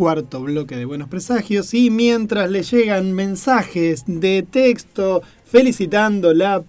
cuarto 0.00 0.40
bloque 0.40 0.78
de 0.78 0.86
Buenos 0.86 1.10
Presagios 1.10 1.74
y 1.74 1.90
mientras 1.90 2.50
le 2.50 2.62
llegan 2.62 3.12
mensajes 3.12 4.04
de 4.06 4.42
texto 4.50 5.20
felicitando 5.44 6.32
la, 6.32 6.64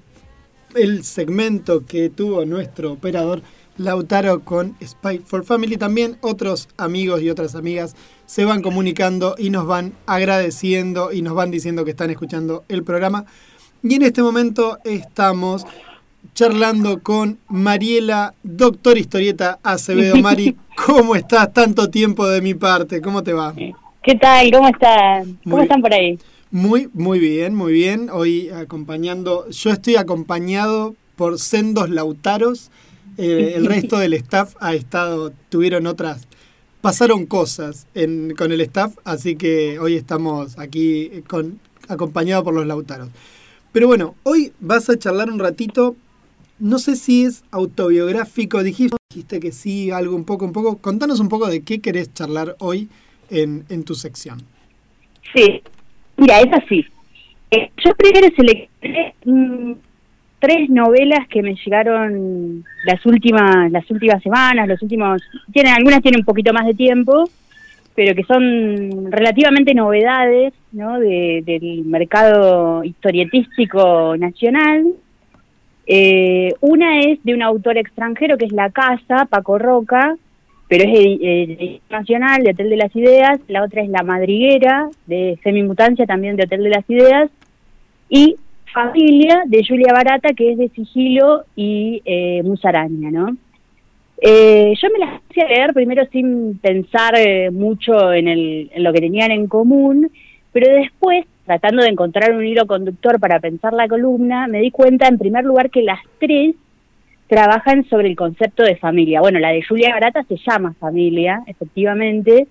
el 0.76 1.06
segmento 1.06 1.86
que 1.86 2.09
tuvo 2.09 2.44
nuestro 2.44 2.92
operador 2.92 3.42
Lautaro 3.78 4.42
con 4.42 4.75
Spy 4.86 5.20
for 5.20 5.46
Family, 5.46 5.78
también 5.78 6.17
otros 6.20 6.67
amigos 6.75 7.22
y 7.22 7.30
otras 7.30 7.56
amigas 7.56 7.96
se 8.25 8.44
van 8.44 8.62
comunicando 8.62 9.36
y 9.38 9.50
nos 9.50 9.66
van 9.66 9.93
agradeciendo 10.07 11.13
y 11.13 11.21
nos 11.21 11.34
van 11.34 11.52
diciendo 11.52 11.86
que 11.86 11.91
están 11.91 12.09
escuchando 12.09 12.66
el 12.68 12.84
programa. 12.84 13.23
Y 13.82 13.95
en 13.95 14.02
este 14.02 14.21
momento 14.21 14.77
estamos 14.84 15.66
charlando 16.34 17.02
con 17.02 17.39
Mariela, 17.50 18.34
doctor 18.43 18.98
historieta 18.98 19.59
Acevedo. 19.63 20.16
Mari, 20.21 20.55
¿cómo 20.86 21.16
estás? 21.16 21.52
Tanto 21.54 21.89
tiempo 21.89 22.27
de 22.27 22.41
mi 22.41 22.54
parte, 22.54 23.02
¿cómo 23.02 23.23
te 23.23 23.34
va? 23.34 23.54
¿Qué 24.04 24.16
tal? 24.16 24.52
¿Cómo 24.52 24.67
están? 24.67 25.39
¿Cómo 25.44 25.62
están 25.62 25.81
por 25.81 25.94
ahí? 25.94 26.17
Muy, 26.49 26.89
muy 26.94 27.20
bien, 27.20 27.55
muy 27.55 27.73
bien. 27.73 28.09
Hoy 28.12 28.49
acompañando, 28.49 29.49
yo 29.49 29.70
estoy 29.72 29.95
acompañado 29.95 30.95
por 31.16 31.39
sendos 31.39 31.89
lautaros. 31.89 32.72
Eh, 33.17 33.53
el 33.55 33.66
resto 33.66 34.00
del 34.00 34.13
staff 34.13 34.55
ha 34.59 34.73
estado, 34.73 35.34
tuvieron 35.50 35.86
otras, 35.86 36.27
pasaron 36.81 37.25
cosas 37.25 37.88
con 38.38 38.52
el 38.52 38.61
staff, 38.61 38.95
así 39.03 39.36
que 39.36 39.80
hoy 39.80 39.95
estamos 39.95 40.58
aquí 40.58 41.23
con, 41.27 41.59
acompañados 41.88 42.44
por 42.44 42.53
los 42.53 42.66
lautaros. 42.66 43.09
Pero 43.72 43.88
bueno, 43.88 44.16
hoy 44.23 44.53
vas 44.59 44.89
a 44.89 44.98
charlar 44.98 45.30
un 45.30 45.39
ratito 45.39 45.95
no 46.62 46.78
sé 46.78 46.96
si 46.96 47.26
es 47.26 47.44
autobiográfico, 47.52 48.64
dijiste, 48.64 48.96
dijiste 49.10 49.40
que 49.40 49.52
sí, 49.52 49.92
algo 49.92 50.16
un 50.16 50.26
poco, 50.26 50.46
un 50.46 50.54
poco. 50.54 50.78
Contanos 50.78 51.20
un 51.20 51.28
poco 51.28 51.48
de 51.48 51.64
qué 51.64 51.82
querés 51.82 52.14
charlar 52.14 52.56
hoy 52.60 52.88
en, 53.30 53.84
tu 53.84 53.96
sección. 53.96 54.40
Sí, 55.34 55.62
mira, 56.18 56.40
es 56.40 56.54
así. 56.54 56.86
Eh, 57.50 57.72
yo 57.84 57.92
primero 57.95 58.28
seleccioné 58.36 59.16
mm, 59.26 59.73
tres 60.40 60.70
novelas 60.70 61.28
que 61.28 61.42
me 61.42 61.56
llegaron 61.56 62.64
las 62.86 63.06
últimas 63.06 63.72
las 63.72 63.90
últimas 63.90 64.22
semanas, 64.23 64.68
los 64.68 64.81
últimos 64.81 65.22
tienen 65.52 65.73
algunas 65.73 66.02
tienen 66.02 66.22
un 66.22 66.25
poquito 66.25 66.53
más 66.53 66.66
de 66.66 66.73
tiempo, 66.73 67.30
pero 67.96 68.16
que 68.16 68.23
son 68.23 69.12
relativamente 69.12 69.73
novedades, 69.73 70.53
¿no? 70.72 71.00
del 71.00 71.84
mercado 71.86 72.84
historietístico 72.84 74.16
nacional 74.18 74.96
eh, 75.88 76.54
una 76.62 77.00
es 77.02 77.24
de 77.24 77.34
un 77.34 77.42
autor 77.42 77.78
extranjero 77.78 78.38
que 78.38 78.46
es 78.46 78.52
La 78.52 78.70
Casa, 78.70 79.26
Paco 79.30 79.58
Roca, 79.58 80.16
pero 80.68 80.86
es 80.86 80.92
de, 80.92 81.82
nacional, 81.90 82.44
de 82.44 82.52
Hotel 82.52 82.70
de 82.70 82.78
las 82.78 82.96
Ideas. 82.96 83.40
La 83.48 83.64
otra 83.64 83.82
es 83.82 83.90
La 83.90 84.04
Madriguera, 84.04 84.90
de 85.06 85.38
Semimutancia, 85.44 86.06
también 86.06 86.38
de 86.38 86.44
Hotel 86.44 86.64
de 86.64 86.70
las 86.70 86.90
Ideas. 86.90 87.30
Y 88.09 88.38
Familia, 88.74 89.44
de 89.48 89.66
Julia 89.68 89.94
Barata, 89.94 90.34
que 90.34 90.54
es 90.54 90.58
de 90.58 90.70
Sigilo 90.70 91.44
y 91.56 92.02
eh, 92.06 92.42
Musaraña, 92.44 93.12
¿no? 93.12 93.36
Eh, 94.22 94.74
yo 94.80 94.88
me 94.92 95.00
las 95.00 95.22
hice 95.30 95.48
leer 95.48 95.74
primero 95.74 96.06
sin 96.12 96.58
pensar 96.59 97.16
eh, 97.18 97.50
mucho 97.50 98.14
en, 98.14 98.28
el, 98.28 98.72
en 98.74 98.84
lo 98.84 98.94
que 98.94 99.02
tenían 99.02 99.32
en 99.32 99.48
común, 99.48 100.12
pero 100.54 100.74
después 100.74 101.26
tratando 101.45 101.84
de 101.84 101.89
encontrar 101.89 102.34
un 102.36 102.45
hilo 102.45 102.66
conductor 102.67 103.20
para 103.20 103.39
pensar 103.39 103.73
la 103.73 103.88
columna, 103.88 104.47
me 104.47 104.59
di 104.59 104.72
cuenta 104.72 105.08
en 105.08 105.17
primer 105.17 105.44
lugar 105.44 105.70
que 105.70 105.84
las 105.84 106.00
tres 106.20 106.56
trabajan 107.28 107.86
sobre 107.89 108.09
el 108.09 108.16
concepto 108.16 108.64
de 108.64 108.75
familia. 108.75 109.22
Bueno, 109.22 109.39
la 109.39 109.50
de 109.50 109.64
Julia 109.64 109.94
Barata 109.94 110.23
se 110.23 110.38
llama 110.38 110.75
familia, 110.80 111.44
efectivamente. 111.47 112.47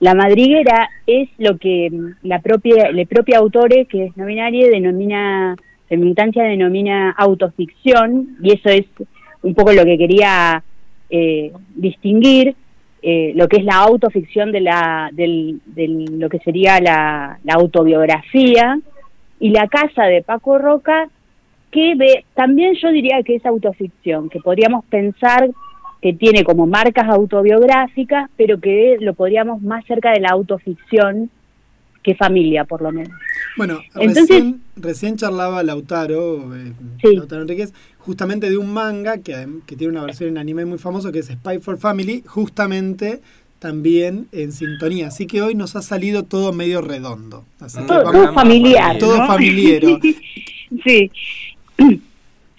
La 0.00 0.14
madriguera 0.14 0.88
es 1.06 1.28
lo 1.38 1.58
que 1.58 1.90
la 2.22 2.40
propia, 2.40 2.86
el 2.86 3.06
propio 3.06 3.38
autore, 3.38 3.86
que 3.86 4.06
es 4.06 4.16
no 4.16 4.26
binaria, 4.26 4.68
denomina, 4.68 5.56
militancia 5.90 6.42
denomina 6.42 7.10
autoficción, 7.10 8.36
y 8.42 8.54
eso 8.54 8.70
es 8.70 8.86
un 9.42 9.54
poco 9.54 9.72
lo 9.72 9.84
que 9.84 9.98
quería 9.98 10.62
eh, 11.10 11.52
distinguir. 11.74 12.56
Eh, 13.06 13.32
lo 13.36 13.48
que 13.48 13.58
es 13.58 13.64
la 13.64 13.76
autoficción 13.76 14.50
de, 14.50 14.62
la, 14.62 15.10
del, 15.12 15.60
lo 16.18 16.30
que 16.30 16.38
sería 16.38 16.80
la, 16.80 17.38
autobiografía, 17.52 18.78
y 19.38 19.50
La 19.50 19.68
Casa 19.68 20.04
de 20.04 20.22
Paco 20.22 20.56
Roca, 20.56 21.10
que 21.70 21.94
ve, 21.96 22.24
también 22.32 22.74
yo 22.80 22.88
diría 22.88 23.22
que 23.22 23.34
es 23.34 23.44
autoficción, 23.44 24.30
que 24.30 24.40
podríamos 24.40 24.86
pensar 24.86 25.50
que 26.00 26.14
tiene 26.14 26.44
como 26.44 26.66
marcas 26.66 27.06
autobiográficas, 27.10 28.30
pero 28.38 28.58
que 28.58 28.96
lo 28.98 29.12
podríamos 29.12 29.60
más 29.60 29.84
cerca 29.84 30.12
de 30.12 30.20
la 30.20 30.30
autoficción 30.30 31.28
que 32.02 32.14
familia, 32.14 32.64
por 32.64 32.80
lo 32.80 32.90
menos. 32.90 33.12
Bueno, 33.56 33.80
recién, 33.94 34.62
recién 34.76 35.16
charlaba 35.16 35.62
Lautaro, 35.62 36.54
eh, 36.56 36.72
Lautaro 37.02 37.42
Enríquez, 37.42 37.72
justamente 37.98 38.50
de 38.50 38.58
un 38.58 38.72
manga 38.72 39.18
que, 39.18 39.46
que 39.66 39.76
tiene 39.76 39.92
una 39.92 40.04
versión 40.04 40.30
en 40.30 40.38
anime 40.38 40.64
muy 40.64 40.78
famoso 40.78 41.12
que 41.12 41.20
es 41.20 41.26
Spy 41.26 41.60
for 41.60 41.78
Family, 41.78 42.22
justamente 42.26 43.20
también 43.64 44.26
en 44.32 44.52
sintonía. 44.52 45.08
Así 45.08 45.26
que 45.26 45.40
hoy 45.40 45.54
nos 45.54 45.74
ha 45.74 45.80
salido 45.80 46.24
todo 46.24 46.52
medio 46.52 46.82
redondo. 46.82 47.46
todo, 47.86 48.34
familiar. 48.34 48.98
Todo 48.98 49.26
familiero. 49.26 49.98
sí. 50.84 51.10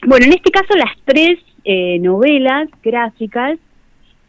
Bueno, 0.07 0.25
en 0.25 0.33
este 0.33 0.49
caso 0.49 0.75
las 0.75 0.97
tres 1.05 1.37
eh, 1.63 1.99
novelas 1.99 2.69
gráficas 2.83 3.59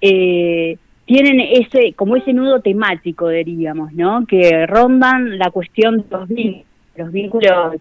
eh, 0.02 0.76
tienen 1.06 1.40
ese 1.40 1.94
como 1.94 2.16
ese 2.16 2.32
nudo 2.32 2.60
temático, 2.60 3.28
diríamos, 3.28 3.92
¿no? 3.92 4.26
Que 4.26 4.66
rondan 4.66 5.38
la 5.38 5.50
cuestión 5.50 5.98
de 5.98 6.04
los 6.10 6.28
vínculos, 6.28 6.66
los 6.96 7.12
vínculos 7.12 7.76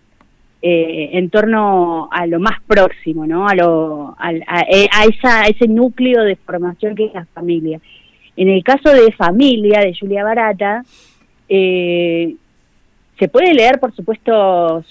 eh, 0.61 1.09
en 1.13 1.29
torno 1.29 2.07
a 2.11 2.25
lo 2.27 2.39
más 2.39 2.61
próximo, 2.65 3.25
¿no? 3.25 3.47
A, 3.47 3.55
lo, 3.55 4.15
a, 4.17 4.31
esa, 5.03 5.45
ese 5.47 5.67
núcleo 5.67 6.23
de 6.23 6.35
formación 6.35 6.95
que 6.95 7.05
es 7.05 7.13
la 7.13 7.25
familia. 7.25 7.79
En 8.37 8.49
el 8.49 8.63
caso 8.63 8.89
de 8.89 9.11
Familia, 9.11 9.79
de 9.79 9.95
Julia 9.97 10.23
Barata, 10.23 10.83
eh, 11.49 12.35
se 13.17 13.27
puede 13.27 13.53
leer, 13.53 13.79
por 13.79 13.95
supuesto, 13.95 14.83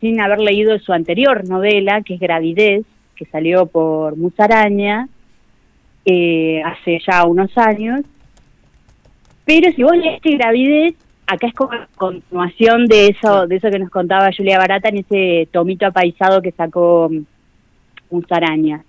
sin 0.00 0.20
haber 0.20 0.38
leído 0.38 0.78
su 0.78 0.92
anterior 0.92 1.48
novela, 1.48 2.02
que 2.02 2.14
es 2.14 2.20
Gravidez, 2.20 2.84
que 3.16 3.24
salió 3.26 3.66
por 3.66 4.16
Musaraña, 4.16 5.08
eh, 6.04 6.62
hace 6.64 7.00
ya 7.06 7.24
unos 7.24 7.56
años. 7.56 8.02
Pero 9.44 9.72
si 9.72 9.82
vos 9.82 9.96
lees 9.96 10.20
gravidez, 10.22 10.94
acá 11.26 11.46
es 11.46 11.54
como 11.54 11.72
continuación 11.96 12.86
de 12.86 13.08
eso, 13.08 13.46
de 13.46 13.56
eso 13.56 13.70
que 13.70 13.78
nos 13.78 13.90
contaba 13.90 14.30
Julia 14.36 14.58
Barata 14.58 14.88
en 14.88 14.98
ese 14.98 15.48
tomito 15.52 15.86
apaisado 15.86 16.42
que 16.42 16.52
sacó 16.52 17.10
Musaraña. 18.10 18.84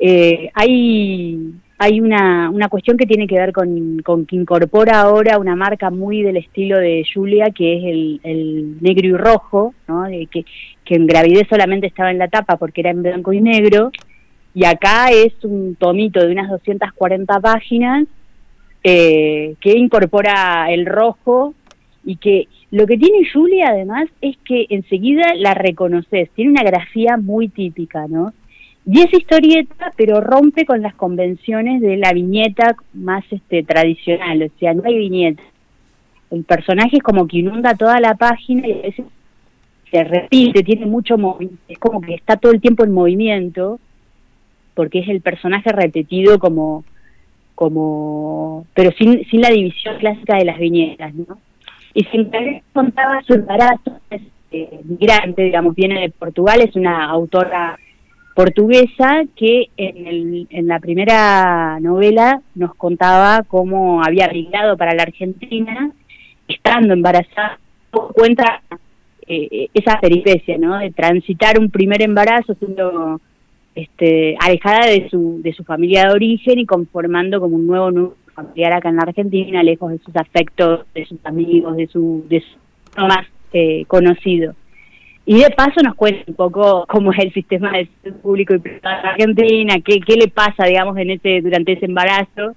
Eh, 0.00 0.50
hay 0.54 1.54
hay 1.80 2.00
una, 2.00 2.50
una 2.50 2.68
cuestión 2.68 2.96
que 2.96 3.06
tiene 3.06 3.28
que 3.28 3.36
ver 3.36 3.52
con, 3.52 4.00
con, 4.02 4.26
que 4.26 4.34
incorpora 4.34 5.00
ahora 5.00 5.38
una 5.38 5.54
marca 5.54 5.90
muy 5.90 6.22
del 6.22 6.36
estilo 6.36 6.76
de 6.76 7.06
Julia, 7.12 7.50
que 7.50 7.76
es 7.76 7.84
el, 7.84 8.20
el 8.24 8.82
negro 8.82 9.06
y 9.06 9.12
rojo, 9.12 9.74
¿no? 9.86 10.06
Que, 10.08 10.44
que 10.84 10.94
en 10.96 11.06
gravidez 11.06 11.46
solamente 11.48 11.86
estaba 11.86 12.10
en 12.10 12.18
la 12.18 12.26
tapa 12.26 12.56
porque 12.56 12.80
era 12.80 12.90
en 12.90 13.04
blanco 13.04 13.32
y 13.32 13.40
negro, 13.40 13.92
y 14.54 14.64
acá 14.64 15.10
es 15.10 15.32
un 15.44 15.76
tomito 15.76 16.20
de 16.20 16.32
unas 16.32 16.50
240 16.50 17.40
páginas 17.40 18.06
eh, 18.82 19.54
que 19.60 19.76
incorpora 19.76 20.70
el 20.70 20.86
rojo 20.86 21.54
y 22.04 22.16
que 22.16 22.48
lo 22.70 22.86
que 22.86 22.98
tiene 22.98 23.28
Julia 23.32 23.68
además 23.68 24.08
es 24.20 24.36
que 24.38 24.66
enseguida 24.70 25.34
la 25.34 25.54
reconoces, 25.54 26.30
tiene 26.30 26.52
una 26.52 26.62
grafía 26.62 27.16
muy 27.16 27.48
típica, 27.48 28.06
¿no? 28.08 28.32
Y 28.86 29.00
es 29.00 29.12
historieta, 29.12 29.92
pero 29.96 30.20
rompe 30.20 30.64
con 30.64 30.80
las 30.80 30.94
convenciones 30.94 31.82
de 31.82 31.96
la 31.96 32.12
viñeta 32.12 32.76
más 32.94 33.24
este 33.30 33.62
tradicional, 33.62 34.42
o 34.42 34.58
sea, 34.58 34.72
no 34.72 34.82
hay 34.86 34.96
viñeta. 34.96 35.42
El 36.30 36.44
personaje 36.44 36.96
es 36.96 37.02
como 37.02 37.26
que 37.26 37.38
inunda 37.38 37.74
toda 37.74 38.00
la 38.00 38.14
página 38.14 38.66
y 38.66 38.72
a 38.72 38.82
veces 38.82 39.06
se 39.90 40.04
repite, 40.04 40.62
tiene 40.62 40.86
mucho 40.86 41.18
movimiento, 41.18 41.62
es 41.68 41.78
como 41.78 42.00
que 42.00 42.14
está 42.14 42.36
todo 42.36 42.52
el 42.52 42.60
tiempo 42.60 42.84
en 42.84 42.92
movimiento 42.92 43.78
porque 44.78 45.00
es 45.00 45.08
el 45.08 45.20
personaje 45.22 45.72
repetido 45.72 46.38
como, 46.38 46.84
como 47.56 48.64
pero 48.74 48.92
sin, 48.92 49.24
sin 49.28 49.40
la 49.40 49.50
división 49.50 49.98
clásica 49.98 50.36
de 50.36 50.44
las 50.44 50.56
viñetas, 50.56 51.12
¿no? 51.14 51.36
Y 51.94 52.04
sin 52.04 52.30
contaba 52.72 53.20
su 53.26 53.34
embarazo, 53.34 53.98
es 54.08 54.22
eh, 54.52 54.78
migrante, 54.84 55.42
digamos, 55.42 55.74
viene 55.74 56.00
de 56.02 56.10
Portugal, 56.10 56.60
es 56.60 56.76
una 56.76 57.06
autora 57.06 57.76
portuguesa 58.36 59.24
que 59.34 59.66
en, 59.76 60.06
el, 60.06 60.46
en 60.48 60.68
la 60.68 60.78
primera 60.78 61.80
novela 61.80 62.40
nos 62.54 62.72
contaba 62.76 63.42
cómo 63.48 64.04
había 64.04 64.28
migrado 64.28 64.76
para 64.76 64.94
la 64.94 65.02
Argentina, 65.02 65.90
estando 66.46 66.94
embarazada, 66.94 67.58
cuenta 67.90 68.62
eh, 69.26 69.70
esa 69.74 69.98
peripecia, 69.98 70.56
¿no? 70.56 70.78
De 70.78 70.92
transitar 70.92 71.58
un 71.58 71.68
primer 71.68 72.00
embarazo 72.00 72.54
siendo 72.54 73.20
este, 73.78 74.36
alejada 74.40 74.86
de 74.86 75.08
su, 75.08 75.40
de 75.40 75.52
su 75.52 75.62
familia 75.62 76.08
de 76.08 76.14
origen 76.14 76.58
y 76.58 76.66
conformando 76.66 77.40
como 77.40 77.54
un 77.54 77.68
nuevo 77.68 78.16
familiar 78.34 78.72
acá 78.72 78.88
en 78.88 78.96
la 78.96 79.02
Argentina, 79.02 79.62
lejos 79.62 79.92
de 79.92 79.98
sus 79.98 80.16
afectos, 80.16 80.84
de 80.94 81.06
sus 81.06 81.24
amigos, 81.24 81.76
de 81.76 81.86
su, 81.86 82.24
de 82.28 82.42
más 82.96 83.24
eh, 83.52 83.84
conocido. 83.86 84.56
Y 85.26 85.38
de 85.38 85.50
paso 85.50 85.80
nos 85.84 85.94
cuenta 85.94 86.24
un 86.26 86.34
poco 86.34 86.86
cómo 86.88 87.12
es 87.12 87.20
el 87.20 87.32
sistema 87.32 87.70
de 87.70 87.88
salud 88.02 88.16
público 88.16 88.54
y 88.54 88.58
privado 88.58 88.98
en 89.00 89.06
Argentina, 89.10 89.76
qué, 89.84 90.00
qué 90.00 90.16
le 90.16 90.26
pasa, 90.26 90.64
digamos, 90.66 90.96
en 90.96 91.10
ese, 91.10 91.40
durante 91.40 91.74
ese 91.74 91.84
embarazo. 91.84 92.56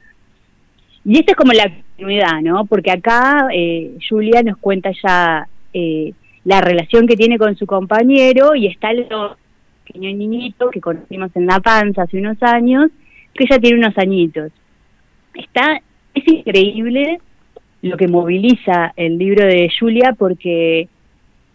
Y 1.05 1.19
esta 1.19 1.33
es 1.33 1.37
como 1.37 1.53
la 1.53 1.69
continuidad, 1.69 2.41
¿no? 2.41 2.65
Porque 2.65 2.89
acá 2.89 3.47
eh, 3.53 3.91
Julia 4.09 4.41
nos 4.41 4.57
cuenta 4.57 4.89
ya 5.03 5.47
eh, 5.71 6.13
la 6.45 6.61
relación 6.61 7.05
que 7.05 7.15
tiene 7.15 7.37
con 7.37 7.55
su 7.57 7.67
compañero 7.67 8.55
y 8.55 8.65
está 8.65 8.89
el 8.89 9.07
pequeño 9.85 10.15
niñito 10.15 10.69
que 10.69 10.81
conocimos 10.81 11.31
en 11.35 11.45
la 11.45 11.59
panza 11.59 12.03
hace 12.03 12.17
unos 12.17 12.41
años, 12.41 12.89
que 13.33 13.45
ya 13.49 13.59
tiene 13.59 13.77
unos 13.77 13.97
añitos. 13.97 14.51
Está, 15.33 15.81
es 16.13 16.27
increíble 16.27 17.19
lo 17.81 17.97
que 17.97 18.07
moviliza 18.07 18.93
el 18.95 19.17
libro 19.17 19.45
de 19.45 19.71
Julia 19.77 20.15
porque 20.17 20.87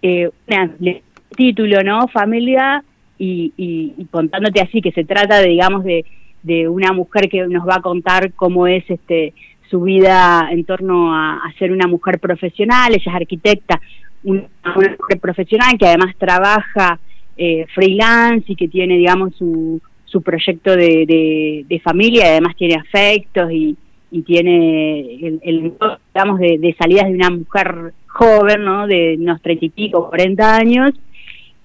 eh, 0.03 0.31
el 0.49 1.03
título, 1.37 1.83
¿no? 1.83 2.09
Familia 2.09 2.83
y, 3.19 3.53
y, 3.57 4.05
contándote 4.11 4.61
así 4.61 4.81
que 4.81 4.93
se 4.93 5.05
trata 5.05 5.41
de, 5.41 5.49
digamos, 5.49 5.85
de, 5.85 6.05
de 6.43 6.69
una 6.69 6.93
mujer 6.93 7.29
que 7.29 7.47
nos 7.47 7.67
va 7.67 7.77
a 7.77 7.83
contar 7.83 8.33
cómo 8.33 8.67
es 8.67 8.85
este 8.89 9.35
su 9.71 9.81
vida 9.83 10.49
en 10.51 10.65
torno 10.65 11.15
a, 11.15 11.41
ser 11.59 11.73
una 11.73 11.87
mujer 11.87 12.21
profesional, 12.21 12.93
ella 12.93 13.03
es 13.05 13.15
arquitecta, 13.15 13.81
una, 14.23 14.49
mujer 14.75 15.21
profesional 15.21 15.77
que 15.79 15.87
además 15.87 16.15
trabaja 16.17 17.01
eh, 17.37 17.67
freelance 17.75 18.53
y 18.53 18.57
que 18.57 18.69
tiene, 18.69 18.97
digamos, 18.97 19.35
su, 19.37 19.81
su 20.05 20.23
proyecto 20.23 20.75
de, 20.77 21.65
de, 21.69 21.81
familia, 21.81 22.29
además 22.29 22.57
tiene 22.57 22.75
afectos 22.75 23.51
y, 23.53 23.77
y 24.11 24.23
tiene 24.23 25.01
el, 25.27 25.41
el 25.43 25.73
digamos, 26.15 26.41
de, 26.41 26.77
salidas 26.79 27.09
de 27.09 27.15
una 27.15 27.31
mujer 27.31 27.93
joven, 28.07 28.65
¿no? 28.65 28.87
De 28.87 29.17
unos 29.19 29.43
treinta 29.43 29.65
y 29.65 29.71
pico, 29.71 30.09
cuarenta 30.09 30.57
años. 30.57 30.93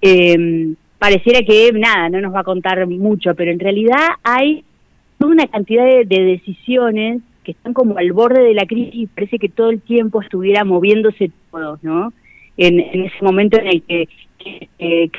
Eh, 0.00 0.74
pareciera 1.02 1.40
que 1.42 1.72
nada, 1.72 2.08
no 2.10 2.20
nos 2.20 2.32
va 2.32 2.40
a 2.40 2.44
contar 2.44 2.86
mucho, 2.86 3.34
pero 3.34 3.50
en 3.50 3.58
realidad 3.58 4.06
hay 4.22 4.64
una 5.18 5.46
cantidad 5.46 5.84
de, 5.84 6.04
decisiones 6.04 7.22
que 7.42 7.52
están 7.52 7.72
como 7.72 7.98
al 7.98 8.12
borde 8.12 8.42
de 8.42 8.54
la 8.54 8.66
crisis 8.66 8.94
y 8.94 9.06
parece 9.06 9.40
que 9.40 9.48
todo 9.48 9.70
el 9.70 9.80
tiempo 9.80 10.22
estuviera 10.22 10.64
moviéndose 10.64 11.32
todo, 11.50 11.78
¿no? 11.82 12.12
En, 12.56 12.78
ese 12.78 13.16
momento 13.20 13.58
en 13.58 13.66
el 13.66 13.82
que, 13.82 14.08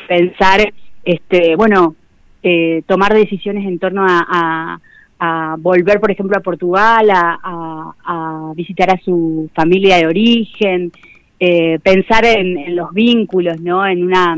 pensar, 0.07 0.73
este, 1.03 1.55
bueno, 1.55 1.95
eh, 2.41 2.83
tomar 2.87 3.13
decisiones 3.13 3.65
en 3.65 3.79
torno 3.79 4.05
a, 4.07 4.79
volver, 5.59 6.01
por 6.01 6.11
ejemplo, 6.11 6.37
a 6.37 6.41
Portugal, 6.41 7.09
a, 7.09 8.51
visitar 8.55 8.91
a 8.91 8.97
su 8.97 9.49
familia 9.53 9.97
de 9.97 10.07
origen, 10.07 10.91
eh, 11.39 11.79
pensar 11.81 12.25
en, 12.25 12.75
los 12.75 12.91
vínculos, 12.93 13.59
¿no? 13.61 13.87
En 13.87 14.03
una, 14.03 14.37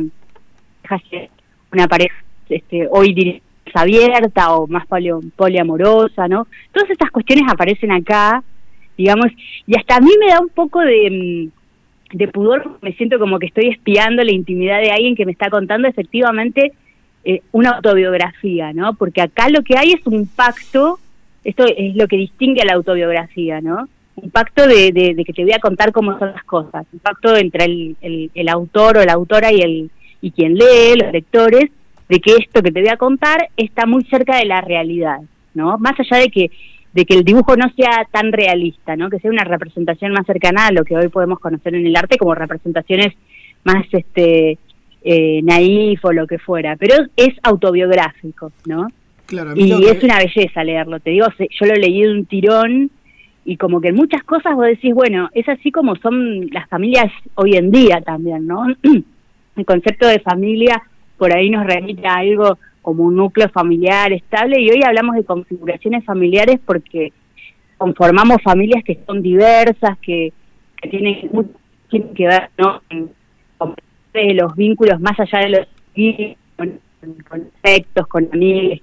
una 1.71 1.87
pareja 1.87 2.15
este, 2.49 2.87
hoy 2.91 3.41
abierta 3.75 4.55
o 4.55 4.67
más 4.67 4.85
poliamorosa, 5.35 6.27
¿no? 6.27 6.47
Todas 6.71 6.89
estas 6.89 7.11
cuestiones 7.11 7.45
aparecen 7.51 7.91
acá, 7.91 8.43
digamos, 8.97 9.27
y 9.67 9.77
hasta 9.77 9.97
a 9.97 9.99
mí 10.01 10.11
me 10.19 10.27
da 10.27 10.39
un 10.39 10.49
poco 10.49 10.79
de, 10.79 11.51
mm, 11.51 11.64
de 12.11 12.27
pudor, 12.27 12.77
me 12.81 12.93
siento 12.93 13.19
como 13.19 13.39
que 13.39 13.47
estoy 13.47 13.69
espiando 13.69 14.23
la 14.23 14.31
intimidad 14.31 14.79
de 14.79 14.91
alguien 14.91 15.15
que 15.15 15.25
me 15.25 15.31
está 15.31 15.49
contando 15.49 15.87
efectivamente 15.87 16.73
eh, 17.23 17.41
una 17.51 17.71
autobiografía, 17.71 18.73
¿no? 18.73 18.93
Porque 18.93 19.21
acá 19.21 19.49
lo 19.49 19.63
que 19.63 19.77
hay 19.77 19.93
es 19.93 20.05
un 20.05 20.27
pacto, 20.27 20.99
esto 21.43 21.65
es 21.65 21.95
lo 21.95 22.07
que 22.07 22.17
distingue 22.17 22.61
a 22.61 22.65
la 22.65 22.73
autobiografía, 22.73 23.61
¿no? 23.61 23.87
Un 24.15 24.29
pacto 24.29 24.67
de, 24.67 24.91
de, 24.91 25.25
que 25.25 25.33
te 25.33 25.43
voy 25.43 25.53
a 25.53 25.59
contar 25.59 25.91
cómo 25.91 26.17
son 26.17 26.31
las 26.31 26.43
cosas, 26.43 26.85
un 26.93 26.99
pacto 26.99 27.35
entre 27.35 27.65
el, 27.65 27.97
el, 28.01 28.31
el 28.33 28.49
autor 28.49 28.97
o 28.97 29.03
la 29.03 29.13
autora 29.13 29.51
y 29.51 29.61
el 29.61 29.91
y 30.21 30.31
quien 30.31 30.55
lee, 30.55 30.97
los 30.99 31.11
lectores, 31.11 31.69
de 32.09 32.19
que 32.19 32.35
esto 32.35 32.61
que 32.63 32.71
te 32.71 32.81
voy 32.81 32.89
a 32.89 32.97
contar 32.97 33.49
está 33.57 33.85
muy 33.85 34.03
cerca 34.05 34.37
de 34.37 34.45
la 34.45 34.61
realidad, 34.61 35.19
¿no? 35.53 35.77
Más 35.77 35.99
allá 35.99 36.17
de 36.17 36.29
que 36.29 36.51
de 36.95 37.05
que 37.05 37.13
el 37.13 37.25
dibujo 37.25 37.57
no 37.57 37.69
sea 37.75 38.07
tan 38.09 38.31
realista, 38.31 38.95
¿no? 38.95 39.09
Que 39.09 39.19
sea 39.19 39.29
una 39.29 39.43
representación 39.43 40.13
más 40.13 40.25
cercana 40.25 40.67
a 40.67 40.71
lo 40.71 40.85
que 40.85 40.95
hoy 40.95 41.09
podemos 41.09 41.39
conocer 41.39 41.75
en 41.75 41.85
el 41.85 41.95
arte 41.95 42.17
como 42.17 42.33
representaciones 42.33 43.13
más 43.65 43.85
este 43.91 44.57
eh, 45.03 45.41
naif 45.43 46.05
o 46.05 46.13
lo 46.13 46.25
que 46.25 46.39
fuera, 46.39 46.77
pero 46.77 46.95
es 47.17 47.33
autobiográfico, 47.43 48.53
¿no? 48.65 48.87
Claro, 49.25 49.51
y 49.55 49.71
es 49.73 50.01
una 50.03 50.19
belleza 50.19 50.63
leerlo, 50.63 51.01
te 51.01 51.09
digo, 51.09 51.27
yo 51.37 51.65
lo 51.65 51.73
leí 51.73 52.03
de 52.03 52.11
un 52.11 52.25
tirón 52.27 52.91
y 53.43 53.57
como 53.57 53.81
que 53.81 53.89
en 53.89 53.95
muchas 53.95 54.23
cosas 54.23 54.55
vos 54.55 54.67
decís, 54.67 54.93
bueno, 54.93 55.29
es 55.33 55.49
así 55.49 55.71
como 55.71 55.97
son 55.97 56.47
las 56.51 56.69
familias 56.69 57.11
hoy 57.33 57.57
en 57.57 57.71
día 57.71 57.99
también, 58.01 58.47
¿no? 58.47 58.67
el 59.57 59.65
concepto 59.65 60.07
de 60.07 60.19
familia 60.19 60.81
por 61.17 61.35
ahí 61.35 61.49
nos 61.49 61.65
remite 61.65 62.07
a 62.07 62.15
algo 62.15 62.57
como 62.85 63.01
un 63.01 63.15
núcleo 63.15 63.49
familiar 63.49 64.13
estable 64.13 64.61
y 64.61 64.69
hoy 64.69 64.81
hablamos 64.85 65.15
de 65.15 65.23
configuraciones 65.23 66.05
familiares 66.05 66.59
porque 66.63 67.13
conformamos 67.79 68.37
familias 68.43 68.83
que 68.83 68.99
son 69.07 69.23
diversas, 69.23 69.97
que, 70.03 70.31
tienen, 70.91 71.31
que 71.89 72.27
ver 72.27 72.51
¿no? 72.59 72.83
con, 73.57 73.75
los 74.13 74.55
vínculos 74.55 74.99
más 74.99 75.19
allá 75.19 75.39
de 75.39 75.49
los 75.49 75.67
con, 76.55 76.79
con 77.27 77.49
afectos, 77.57 78.05
con 78.05 78.29
amigos, 78.31 78.79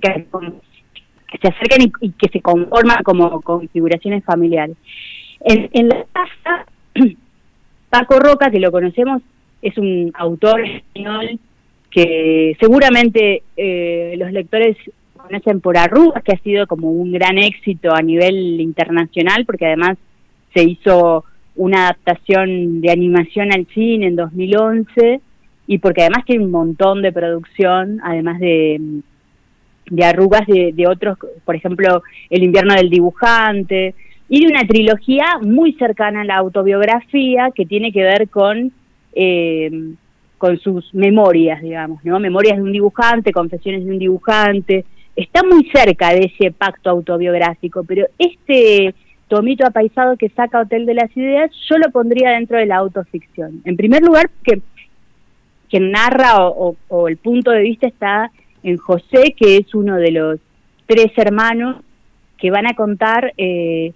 que, 0.00 1.38
se 1.42 1.48
acercan 1.48 1.90
y, 2.00 2.12
que 2.12 2.28
se 2.28 2.40
conforman 2.40 3.02
como 3.02 3.40
configuraciones 3.40 4.24
familiares. 4.24 4.76
En, 5.40 5.68
en 5.72 5.88
la 5.88 6.04
casa, 6.12 6.66
Paco 7.90 8.20
Roca, 8.20 8.52
que 8.52 8.60
lo 8.60 8.70
conocemos, 8.70 9.20
es 9.62 9.76
un 9.78 10.12
autor 10.14 10.60
español 10.64 11.40
que 11.92 12.56
seguramente 12.58 13.42
eh, 13.56 14.14
los 14.16 14.32
lectores 14.32 14.76
conocen 15.14 15.60
por 15.60 15.76
Arrugas, 15.76 16.22
que 16.24 16.32
ha 16.32 16.38
sido 16.38 16.66
como 16.66 16.90
un 16.90 17.12
gran 17.12 17.38
éxito 17.38 17.94
a 17.94 18.02
nivel 18.02 18.60
internacional, 18.60 19.44
porque 19.44 19.66
además 19.66 19.98
se 20.54 20.64
hizo 20.64 21.24
una 21.54 21.84
adaptación 21.84 22.80
de 22.80 22.90
animación 22.90 23.52
al 23.52 23.66
cine 23.66 24.06
en 24.06 24.16
2011 24.16 25.20
y 25.66 25.78
porque 25.78 26.02
además 26.02 26.24
tiene 26.24 26.44
un 26.44 26.50
montón 26.50 27.02
de 27.02 27.12
producción, 27.12 28.00
además 28.02 28.40
de, 28.40 28.80
de 29.90 30.04
arrugas 30.04 30.46
de, 30.46 30.72
de 30.72 30.86
otros, 30.86 31.18
por 31.44 31.54
ejemplo, 31.54 32.02
El 32.30 32.42
invierno 32.42 32.74
del 32.74 32.88
dibujante, 32.88 33.94
y 34.28 34.40
de 34.40 34.46
una 34.46 34.66
trilogía 34.66 35.38
muy 35.42 35.74
cercana 35.74 36.22
a 36.22 36.24
la 36.24 36.36
autobiografía 36.36 37.50
que 37.54 37.66
tiene 37.66 37.92
que 37.92 38.02
ver 38.02 38.30
con 38.30 38.72
eh, 39.14 39.70
con 40.42 40.58
sus 40.58 40.92
memorias, 40.92 41.62
digamos, 41.62 42.04
¿no? 42.04 42.18
Memorias 42.18 42.56
de 42.56 42.64
un 42.64 42.72
dibujante, 42.72 43.30
confesiones 43.30 43.84
de 43.84 43.92
un 43.92 43.98
dibujante. 44.00 44.84
Está 45.14 45.44
muy 45.44 45.70
cerca 45.72 46.08
de 46.08 46.32
ese 46.34 46.50
pacto 46.50 46.90
autobiográfico, 46.90 47.84
pero 47.84 48.08
este 48.18 48.92
tomito 49.28 49.64
apaisado 49.64 50.16
que 50.16 50.30
saca 50.30 50.62
Hotel 50.62 50.84
de 50.84 50.94
las 50.94 51.16
Ideas, 51.16 51.52
yo 51.70 51.78
lo 51.78 51.92
pondría 51.92 52.30
dentro 52.30 52.58
de 52.58 52.66
la 52.66 52.78
autoficción. 52.78 53.62
En 53.64 53.76
primer 53.76 54.02
lugar, 54.02 54.30
que 54.42 54.60
quien 55.70 55.92
narra 55.92 56.48
o, 56.48 56.74
el 57.06 57.18
punto 57.18 57.52
de 57.52 57.60
vista 57.60 57.86
está 57.86 58.32
en 58.64 58.78
José, 58.78 59.36
que 59.36 59.58
es 59.58 59.72
uno 59.76 59.94
de 59.94 60.10
los 60.10 60.40
tres 60.86 61.12
hermanos 61.18 61.84
que 62.36 62.50
van 62.50 62.66
a 62.66 62.74
contar 62.74 63.32
eh, 63.36 63.92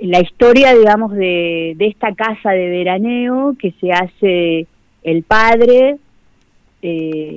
la 0.00 0.20
historia, 0.20 0.74
digamos, 0.74 1.12
de, 1.12 1.74
de 1.76 1.88
esta 1.88 2.14
casa 2.14 2.52
de 2.52 2.70
veraneo 2.70 3.54
que 3.58 3.74
se 3.78 3.92
hace 3.92 4.66
el 5.10 5.22
padre, 5.22 5.98
eh, 6.82 7.36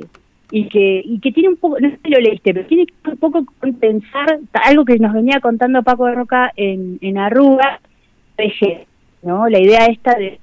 y 0.51 0.67
que 0.67 1.01
y 1.03 1.19
que 1.19 1.31
tiene 1.31 1.49
un 1.49 1.57
poco, 1.57 1.79
no 1.79 1.89
sé 1.89 1.99
si 2.03 2.09
lo 2.09 2.19
leíste, 2.19 2.53
pero 2.53 2.67
tiene 2.67 2.85
un 3.05 3.17
poco 3.17 3.45
que 3.61 3.73
pensar 3.73 4.39
algo 4.53 4.85
que 4.85 4.99
nos 4.99 5.13
venía 5.13 5.39
contando 5.39 5.83
Paco 5.83 6.05
de 6.07 6.15
Roca 6.15 6.51
en, 6.55 6.97
en 7.01 7.17
Arruga, 7.17 7.79
¿no? 9.23 9.47
La 9.47 9.59
idea 9.59 9.85
esta 9.85 10.15
de 10.15 10.39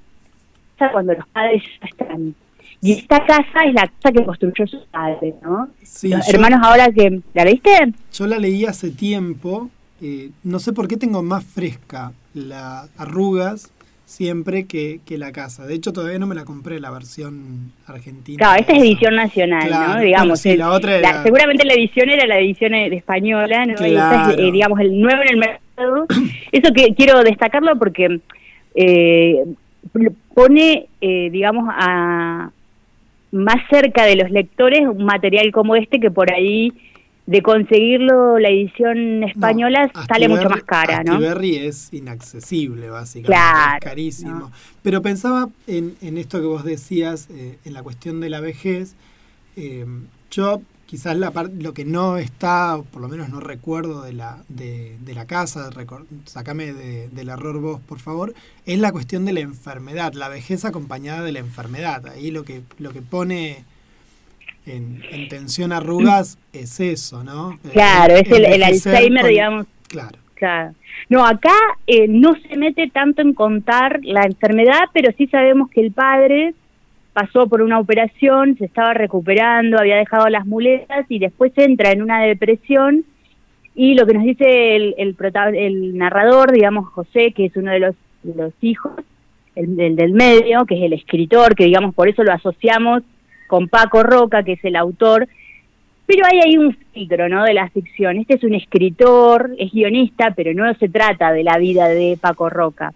cuando 0.92 1.12
los 1.14 1.26
padres 1.28 1.62
ya 1.80 1.88
están. 1.88 2.34
Y 2.80 2.92
esta 2.92 3.26
casa 3.26 3.64
es 3.66 3.74
la 3.74 3.88
casa 3.88 4.12
que 4.14 4.24
construyó 4.24 4.66
su 4.66 4.86
padre, 4.86 5.34
¿no? 5.42 5.68
los 6.04 6.28
hermanos 6.28 6.60
ahora 6.62 6.92
que... 6.92 7.20
¿La 7.34 7.44
leíste? 7.44 7.92
Yo 8.12 8.26
la 8.28 8.38
leí 8.38 8.64
hace 8.66 8.90
tiempo, 8.90 9.68
eh, 10.00 10.30
no 10.44 10.60
sé 10.60 10.72
por 10.72 10.86
qué 10.86 10.96
tengo 10.96 11.20
más 11.24 11.44
fresca 11.44 12.12
las 12.34 12.88
arrugas 12.96 13.72
siempre 14.08 14.64
que, 14.66 15.00
que, 15.04 15.18
la 15.18 15.32
casa. 15.32 15.66
De 15.66 15.74
hecho, 15.74 15.92
todavía 15.92 16.18
no 16.18 16.26
me 16.26 16.34
la 16.34 16.46
compré 16.46 16.80
la 16.80 16.90
versión 16.90 17.72
argentina. 17.86 18.38
Claro, 18.38 18.58
esta 18.58 18.72
es 18.72 18.78
edición 18.80 19.14
nacional, 19.14 19.70
¿no? 19.70 20.00
Digamos, 20.00 20.44
la 20.46 20.70
otra 20.70 21.22
seguramente 21.22 21.66
la 21.66 21.74
edición 21.74 22.08
era 22.08 22.26
la 22.26 22.38
edición 22.38 22.72
española, 22.72 23.66
¿no? 23.66 23.86
Y 23.86 23.90
esta 23.90 24.30
es, 24.30 24.38
eh, 24.38 24.50
digamos, 24.50 24.80
el 24.80 24.98
nuevo 24.98 25.20
en 25.20 25.28
el 25.28 25.36
mercado. 25.36 26.06
Eso 26.52 26.72
que 26.72 26.94
quiero 26.94 27.22
destacarlo 27.22 27.78
porque 27.78 28.20
eh, 28.74 29.44
pone, 30.32 30.86
eh, 31.02 31.28
digamos, 31.30 31.68
a 31.70 32.50
más 33.30 33.56
cerca 33.68 34.06
de 34.06 34.16
los 34.16 34.30
lectores 34.30 34.88
un 34.88 35.04
material 35.04 35.52
como 35.52 35.76
este 35.76 36.00
que 36.00 36.10
por 36.10 36.32
ahí 36.32 36.72
de 37.28 37.42
conseguirlo 37.42 38.38
la 38.38 38.48
edición 38.48 39.22
española 39.22 39.92
sale 40.08 40.30
mucho 40.30 40.48
más 40.48 40.62
cara, 40.62 41.04
¿no? 41.04 41.20
Berry 41.20 41.56
es 41.56 41.92
inaccesible, 41.92 42.88
básicamente, 42.88 43.76
es 43.76 43.84
carísimo. 43.84 44.50
Pero 44.82 45.02
pensaba 45.02 45.50
en, 45.66 45.94
en, 46.00 46.16
esto 46.16 46.40
que 46.40 46.46
vos 46.46 46.64
decías, 46.64 47.28
eh, 47.30 47.58
en 47.66 47.74
la 47.74 47.82
cuestión 47.82 48.20
de 48.20 48.30
la 48.30 48.40
vejez. 48.40 48.94
Eh, 49.56 49.84
yo 50.30 50.62
quizás 50.86 51.18
la 51.18 51.30
lo 51.58 51.74
que 51.74 51.84
no 51.84 52.16
está, 52.16 52.80
por 52.90 53.02
lo 53.02 53.08
menos 53.08 53.28
no 53.28 53.40
recuerdo 53.40 54.00
de 54.04 54.14
la, 54.14 54.42
de, 54.48 54.96
de 55.04 55.14
la 55.14 55.26
casa, 55.26 55.68
sacame 56.24 56.72
del 56.72 57.28
error 57.28 57.60
vos, 57.60 57.78
por 57.86 57.98
favor, 57.98 58.32
es 58.64 58.78
la 58.78 58.90
cuestión 58.90 59.26
de 59.26 59.34
la 59.34 59.40
enfermedad, 59.40 60.14
la 60.14 60.30
vejez 60.30 60.64
acompañada 60.64 61.22
de 61.24 61.32
la 61.32 61.40
enfermedad. 61.40 62.06
Ahí 62.06 62.30
lo 62.30 62.44
que, 62.44 62.62
lo 62.78 62.90
que 62.90 63.02
pone 63.02 63.66
en, 64.68 65.28
tensión 65.28 65.72
arrugas 65.72 66.38
es 66.52 66.80
eso, 66.80 67.24
¿no? 67.24 67.58
Claro, 67.72 68.14
es 68.14 68.30
el, 68.30 68.62
Alzheimer, 68.62 69.26
digamos. 69.26 69.66
Claro. 69.88 70.18
Claro. 70.34 70.72
No, 71.08 71.26
acá 71.26 71.54
eh, 71.86 72.06
no 72.08 72.34
se 72.34 72.56
mete 72.56 72.88
tanto 72.90 73.22
en 73.22 73.34
contar 73.34 73.98
la 74.04 74.22
enfermedad, 74.22 74.82
pero 74.92 75.10
sí 75.18 75.26
sabemos 75.26 75.68
que 75.70 75.80
el 75.80 75.90
padre 75.90 76.54
pasó 77.12 77.48
por 77.48 77.62
una 77.62 77.80
operación, 77.80 78.56
se 78.56 78.66
estaba 78.66 78.94
recuperando, 78.94 79.78
había 79.78 79.96
dejado 79.96 80.28
las 80.28 80.46
muletas 80.46 81.06
y 81.08 81.18
después 81.18 81.52
entra 81.56 81.90
en 81.90 82.02
una 82.02 82.22
depresión 82.22 83.04
y 83.74 83.94
lo 83.94 84.06
que 84.06 84.14
nos 84.14 84.22
dice 84.22 84.76
el, 84.76 84.94
el, 84.98 85.16
el 85.54 85.98
narrador, 85.98 86.52
digamos 86.52 86.88
José, 86.88 87.32
que 87.32 87.46
es 87.46 87.56
uno 87.56 87.72
de 87.72 87.80
los, 87.80 87.94
los 88.22 88.52
hijos, 88.60 88.92
el, 89.56 89.76
del 89.76 90.12
medio, 90.12 90.64
que 90.66 90.76
es 90.76 90.82
el 90.82 90.92
escritor, 90.92 91.56
que 91.56 91.64
digamos 91.64 91.94
por 91.94 92.08
eso 92.08 92.22
lo 92.22 92.32
asociamos 92.32 93.02
con 93.48 93.66
Paco 93.66 94.04
Roca, 94.04 94.44
que 94.44 94.52
es 94.52 94.64
el 94.64 94.76
autor, 94.76 95.26
pero 96.06 96.24
hay 96.24 96.56
un 96.56 96.74
filtro, 96.94 97.28
¿no? 97.28 97.44
De 97.44 97.52
la 97.52 97.68
ficción. 97.68 98.16
Este 98.16 98.34
es 98.34 98.44
un 98.44 98.54
escritor, 98.54 99.50
es 99.58 99.72
guionista, 99.72 100.32
pero 100.36 100.54
no 100.54 100.72
se 100.74 100.88
trata 100.88 101.32
de 101.32 101.42
la 101.42 101.58
vida 101.58 101.88
de 101.88 102.16
Paco 102.18 102.48
Roca, 102.48 102.94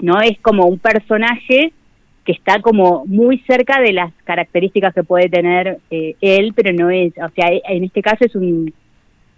¿no? 0.00 0.20
Es 0.20 0.38
como 0.40 0.66
un 0.66 0.78
personaje 0.78 1.72
que 2.24 2.32
está 2.32 2.60
como 2.60 3.06
muy 3.06 3.38
cerca 3.46 3.80
de 3.80 3.92
las 3.92 4.12
características 4.24 4.94
que 4.94 5.02
puede 5.02 5.30
tener 5.30 5.78
eh, 5.90 6.14
él, 6.20 6.52
pero 6.54 6.72
no 6.74 6.90
es, 6.90 7.12
o 7.16 7.30
sea, 7.34 7.48
en 7.50 7.84
este 7.84 8.02
caso 8.02 8.26
es 8.26 8.34
un, 8.36 8.72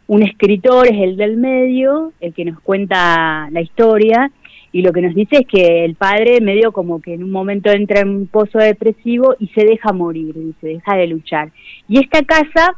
un 0.09 0.23
escritor, 0.23 0.89
es 0.89 1.01
el 1.01 1.17
del 1.17 1.37
medio, 1.37 2.13
el 2.21 2.35
que 2.35 2.45
nos 2.45 2.59
cuenta 2.61 3.49
la 3.53 3.61
historia, 3.61 4.31
y 4.73 4.83
lo 4.83 4.93
que 4.93 5.03
nos 5.03 5.15
dice 5.15 5.39
es 5.41 5.47
que 5.47 5.85
el 5.85 5.95
padre 5.95 6.41
medio 6.41 6.73
como 6.73 7.01
que 7.01 7.15
en 7.15 7.25
un 7.25 7.31
momento 7.31 7.71
entra 7.71 8.01
en 8.01 8.09
un 8.09 8.27
pozo 8.27 8.59
depresivo 8.59 9.35
y 9.39 9.49
se 9.49 9.65
deja 9.65 9.93
morir, 9.93 10.35
y 10.37 10.55
se 10.61 10.69
deja 10.69 10.97
de 10.97 11.09
luchar. 11.09 11.51
Y 11.89 11.99
esta 11.99 12.23
casa 12.23 12.75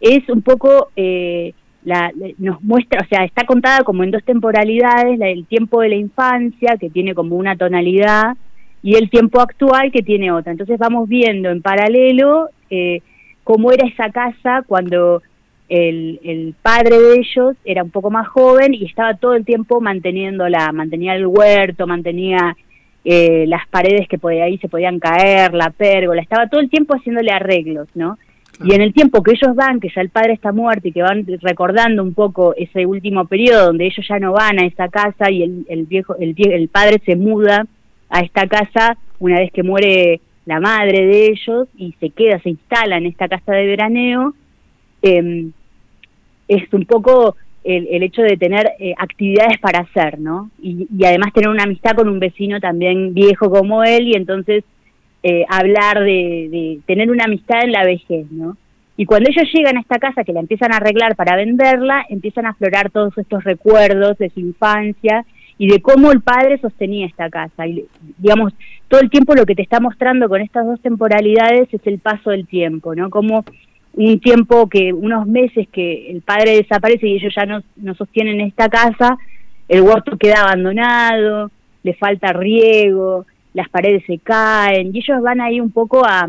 es 0.00 0.28
un 0.28 0.42
poco, 0.42 0.88
eh, 0.96 1.52
la, 1.84 2.10
nos 2.38 2.62
muestra, 2.62 3.02
o 3.02 3.08
sea, 3.08 3.24
está 3.24 3.44
contada 3.44 3.84
como 3.84 4.02
en 4.02 4.10
dos 4.10 4.24
temporalidades, 4.24 5.18
la, 5.18 5.28
el 5.28 5.46
tiempo 5.46 5.82
de 5.82 5.90
la 5.90 5.96
infancia, 5.96 6.76
que 6.80 6.90
tiene 6.90 7.14
como 7.14 7.36
una 7.36 7.56
tonalidad, 7.56 8.36
y 8.82 8.94
el 8.94 9.10
tiempo 9.10 9.40
actual 9.40 9.90
que 9.92 10.02
tiene 10.02 10.30
otra. 10.32 10.52
Entonces 10.52 10.78
vamos 10.78 11.08
viendo 11.08 11.50
en 11.50 11.60
paralelo 11.60 12.48
eh, 12.70 13.00
cómo 13.44 13.72
era 13.72 13.86
esa 13.86 14.10
casa 14.10 14.62
cuando 14.66 15.22
el, 15.68 16.20
el, 16.22 16.54
padre 16.60 16.98
de 16.98 17.14
ellos 17.14 17.56
era 17.64 17.82
un 17.82 17.90
poco 17.90 18.10
más 18.10 18.28
joven 18.28 18.74
y 18.74 18.84
estaba 18.84 19.14
todo 19.14 19.34
el 19.34 19.44
tiempo 19.44 19.80
manteniéndola, 19.80 20.70
mantenía 20.72 21.14
el 21.14 21.26
huerto, 21.26 21.86
mantenía 21.86 22.56
eh, 23.04 23.44
las 23.46 23.66
paredes 23.68 24.08
que 24.08 24.18
podía, 24.18 24.44
ahí 24.44 24.58
se 24.58 24.68
podían 24.68 24.98
caer, 24.98 25.54
la 25.54 25.70
pérgola, 25.70 26.22
estaba 26.22 26.48
todo 26.48 26.60
el 26.60 26.70
tiempo 26.70 26.94
haciéndole 26.94 27.30
arreglos, 27.30 27.88
¿no? 27.94 28.18
Y 28.64 28.74
en 28.74 28.80
el 28.80 28.94
tiempo 28.94 29.22
que 29.22 29.32
ellos 29.32 29.54
van, 29.54 29.80
que 29.80 29.90
ya 29.94 30.00
el 30.00 30.08
padre 30.08 30.32
está 30.32 30.50
muerto 30.50 30.88
y 30.88 30.92
que 30.92 31.02
van 31.02 31.26
recordando 31.42 32.02
un 32.02 32.14
poco 32.14 32.54
ese 32.56 32.86
último 32.86 33.26
periodo 33.26 33.66
donde 33.66 33.86
ellos 33.86 34.06
ya 34.08 34.18
no 34.18 34.32
van 34.32 34.58
a 34.58 34.66
esa 34.66 34.88
casa 34.88 35.30
y 35.30 35.42
el, 35.42 35.66
el 35.68 35.84
viejo, 35.84 36.16
el, 36.16 36.34
el 36.38 36.68
padre 36.68 37.00
se 37.04 37.16
muda 37.16 37.66
a 38.08 38.20
esta 38.20 38.46
casa 38.46 38.96
una 39.18 39.40
vez 39.40 39.52
que 39.52 39.62
muere 39.62 40.20
la 40.46 40.60
madre 40.60 41.04
de 41.04 41.26
ellos 41.26 41.68
y 41.76 41.94
se 42.00 42.10
queda, 42.10 42.38
se 42.38 42.50
instala 42.50 42.96
en 42.96 43.06
esta 43.06 43.28
casa 43.28 43.52
de 43.52 43.66
veraneo, 43.66 44.34
eh, 45.06 45.46
es 46.48 46.72
un 46.72 46.84
poco 46.84 47.36
el, 47.64 47.88
el 47.90 48.02
hecho 48.02 48.22
de 48.22 48.36
tener 48.36 48.72
eh, 48.78 48.94
actividades 48.96 49.58
para 49.58 49.80
hacer, 49.80 50.20
¿no? 50.20 50.50
Y, 50.62 50.86
y, 50.96 51.04
además 51.04 51.32
tener 51.32 51.48
una 51.48 51.64
amistad 51.64 51.96
con 51.96 52.08
un 52.08 52.20
vecino 52.20 52.60
también 52.60 53.12
viejo 53.12 53.50
como 53.50 53.82
él 53.82 54.08
y 54.08 54.14
entonces 54.14 54.64
eh, 55.22 55.44
hablar 55.48 55.98
de, 56.00 56.48
de 56.50 56.78
tener 56.86 57.10
una 57.10 57.24
amistad 57.24 57.64
en 57.64 57.72
la 57.72 57.84
vejez, 57.84 58.30
¿no? 58.30 58.56
Y 58.96 59.04
cuando 59.04 59.28
ellos 59.28 59.52
llegan 59.52 59.76
a 59.76 59.80
esta 59.80 59.98
casa 59.98 60.24
que 60.24 60.32
la 60.32 60.40
empiezan 60.40 60.72
a 60.72 60.76
arreglar 60.76 61.16
para 61.16 61.36
venderla, 61.36 62.06
empiezan 62.08 62.46
a 62.46 62.50
aflorar 62.50 62.90
todos 62.90 63.16
estos 63.18 63.44
recuerdos 63.44 64.16
de 64.18 64.30
su 64.30 64.40
infancia 64.40 65.26
y 65.58 65.68
de 65.68 65.80
cómo 65.80 66.12
el 66.12 66.22
padre 66.22 66.58
sostenía 66.58 67.06
esta 67.06 67.28
casa. 67.28 67.66
Y 67.66 67.86
digamos, 68.18 68.54
todo 68.88 69.00
el 69.00 69.10
tiempo 69.10 69.34
lo 69.34 69.44
que 69.44 69.54
te 69.54 69.62
está 69.62 69.80
mostrando 69.80 70.28
con 70.28 70.40
estas 70.40 70.64
dos 70.64 70.80
temporalidades 70.80 71.68
es 71.72 71.86
el 71.86 71.98
paso 71.98 72.30
del 72.30 72.46
tiempo, 72.46 72.94
¿no? 72.94 73.10
Como 73.10 73.44
un 73.96 74.20
tiempo 74.20 74.68
que, 74.68 74.92
unos 74.92 75.26
meses 75.26 75.66
que 75.72 76.10
el 76.10 76.22
padre 76.22 76.56
desaparece 76.56 77.08
y 77.08 77.16
ellos 77.16 77.34
ya 77.34 77.46
no, 77.46 77.62
no 77.76 77.94
sostienen 77.94 78.40
esta 78.40 78.68
casa, 78.68 79.16
el 79.68 79.80
huerto 79.80 80.16
queda 80.16 80.42
abandonado, 80.42 81.50
le 81.82 81.94
falta 81.94 82.32
riego, 82.32 83.26
las 83.54 83.68
paredes 83.68 84.04
se 84.06 84.18
caen, 84.18 84.94
y 84.94 84.98
ellos 84.98 85.22
van 85.22 85.40
ahí 85.40 85.60
un 85.60 85.70
poco 85.70 86.04
a, 86.04 86.28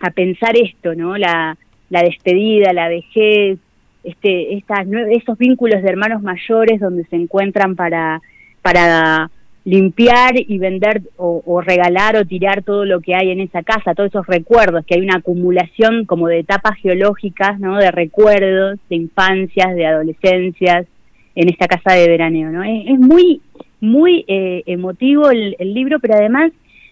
a 0.00 0.10
pensar 0.10 0.56
esto, 0.56 0.94
¿no? 0.94 1.16
La, 1.16 1.56
la 1.88 2.02
despedida, 2.02 2.72
la 2.72 2.88
vejez, 2.88 3.58
este, 4.02 4.54
estas, 4.56 4.86
esos 5.10 5.38
vínculos 5.38 5.82
de 5.82 5.88
hermanos 5.88 6.22
mayores 6.22 6.80
donde 6.80 7.04
se 7.04 7.16
encuentran 7.16 7.76
para 7.76 8.20
para 8.62 9.30
limpiar 9.64 10.34
y 10.36 10.58
vender 10.58 11.02
o, 11.16 11.60
regalar 11.60 12.16
o 12.16 12.24
tirar 12.24 12.62
todo 12.62 12.84
lo 12.84 13.00
que 13.00 13.14
hay 13.14 13.30
en 13.30 13.40
esa 13.40 13.62
casa, 13.62 13.94
todos 13.94 14.08
esos 14.08 14.26
recuerdos, 14.26 14.84
que 14.84 14.94
hay 14.94 15.02
una 15.02 15.16
acumulación 15.16 16.04
como 16.04 16.28
de 16.28 16.40
etapas 16.40 16.76
geológicas, 16.78 17.60
¿no? 17.60 17.76
De 17.76 17.90
recuerdos, 17.90 18.80
de 18.90 18.96
infancias, 18.96 19.74
de 19.74 19.86
adolescencias 19.86 20.86
en 21.34 21.48
esta 21.48 21.68
casa 21.68 21.94
de 21.94 22.08
veraneo, 22.08 22.50
¿no? 22.50 22.64
Es, 22.64 22.98
muy, 22.98 23.40
muy 23.80 24.24
eh, 24.26 24.64
emotivo 24.66 25.30
el, 25.30 25.56
libro, 25.60 26.00
pero 26.00 26.14
además 26.14 26.50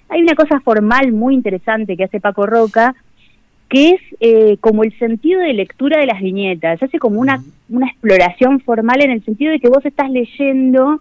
hay 0.08 0.22
una 0.22 0.34
cosa 0.34 0.60
formal 0.60 1.12
muy 1.12 1.34
interesante 1.34 1.96
que 1.96 2.04
hace 2.04 2.20
Paco 2.20 2.46
Roca, 2.46 2.94
que 3.68 3.90
es 3.90 4.00
eh, 4.20 4.56
como 4.60 4.84
el 4.84 4.96
sentido 4.98 5.40
de 5.40 5.54
lectura 5.54 5.98
de 5.98 6.06
las 6.06 6.20
viñetas, 6.20 6.82
hace 6.82 6.98
como 6.98 7.20
una, 7.20 7.42
una 7.68 7.86
exploración 7.86 8.60
formal 8.60 9.02
en 9.02 9.10
el 9.10 9.24
sentido 9.24 9.52
de 9.52 9.60
que 9.60 9.68
vos 9.68 9.84
estás 9.84 10.10
leyendo 10.10 11.00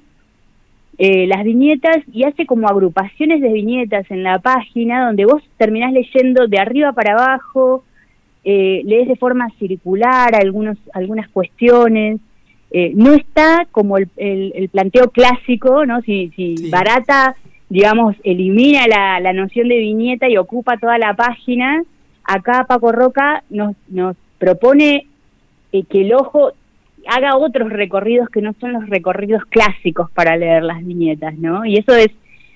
eh, 1.02 1.28
las 1.28 1.46
viñetas 1.46 2.00
y 2.12 2.26
hace 2.26 2.46
como 2.46 2.68
agrupaciones 2.68 3.40
de 3.40 3.54
viñetas 3.54 4.12
en 4.12 4.22
la 4.22 4.40
página 4.40 5.06
donde 5.06 5.24
vos 5.24 5.42
terminás 5.56 5.94
leyendo 5.94 6.48
de 6.48 6.60
arriba 6.60 6.92
para 6.92 7.14
abajo, 7.14 7.86
eh, 8.44 8.82
lees 8.84 9.08
de 9.08 9.16
forma 9.16 9.48
circular 9.60 10.36
algunos, 10.36 10.78
algunas 10.94 11.30
cuestiones. 11.30 12.20
Eh, 12.72 12.92
no 12.96 13.14
está 13.14 13.66
como 13.72 13.98
el, 13.98 14.10
el, 14.18 14.68
planteo 14.68 15.10
clásico, 15.10 15.86
¿no? 15.86 16.02
Si, 16.02 16.34
si 16.36 16.70
Barata, 16.70 17.34
digamos, 17.70 18.18
elimina 18.26 18.86
la, 18.86 19.22
la 19.22 19.32
noción 19.32 19.70
de 19.70 19.78
viñeta 19.78 20.28
y 20.28 20.36
ocupa 20.36 20.76
toda 20.76 20.98
la 20.98 21.14
página, 21.14 21.82
acá 22.26 22.66
Paco 22.68 22.92
Roca 22.92 23.46
nos, 23.50 23.74
nos 23.88 24.18
propone 24.38 25.08
que 25.72 26.02
el 26.02 26.14
ojo 26.14 26.52
haga 27.08 27.38
otros 27.38 27.70
recorridos 27.70 28.30
que 28.30 28.42
no 28.42 28.54
son 28.60 28.74
los 28.74 28.90
recorridos 28.90 29.44
clásicos 29.46 30.10
para 30.12 30.38
leer 30.38 30.64
las 30.64 30.86
viñetas, 30.86 31.38
¿no? 31.38 31.66
Y 31.66 31.78
eso 31.78 31.96
es, 31.96 32.10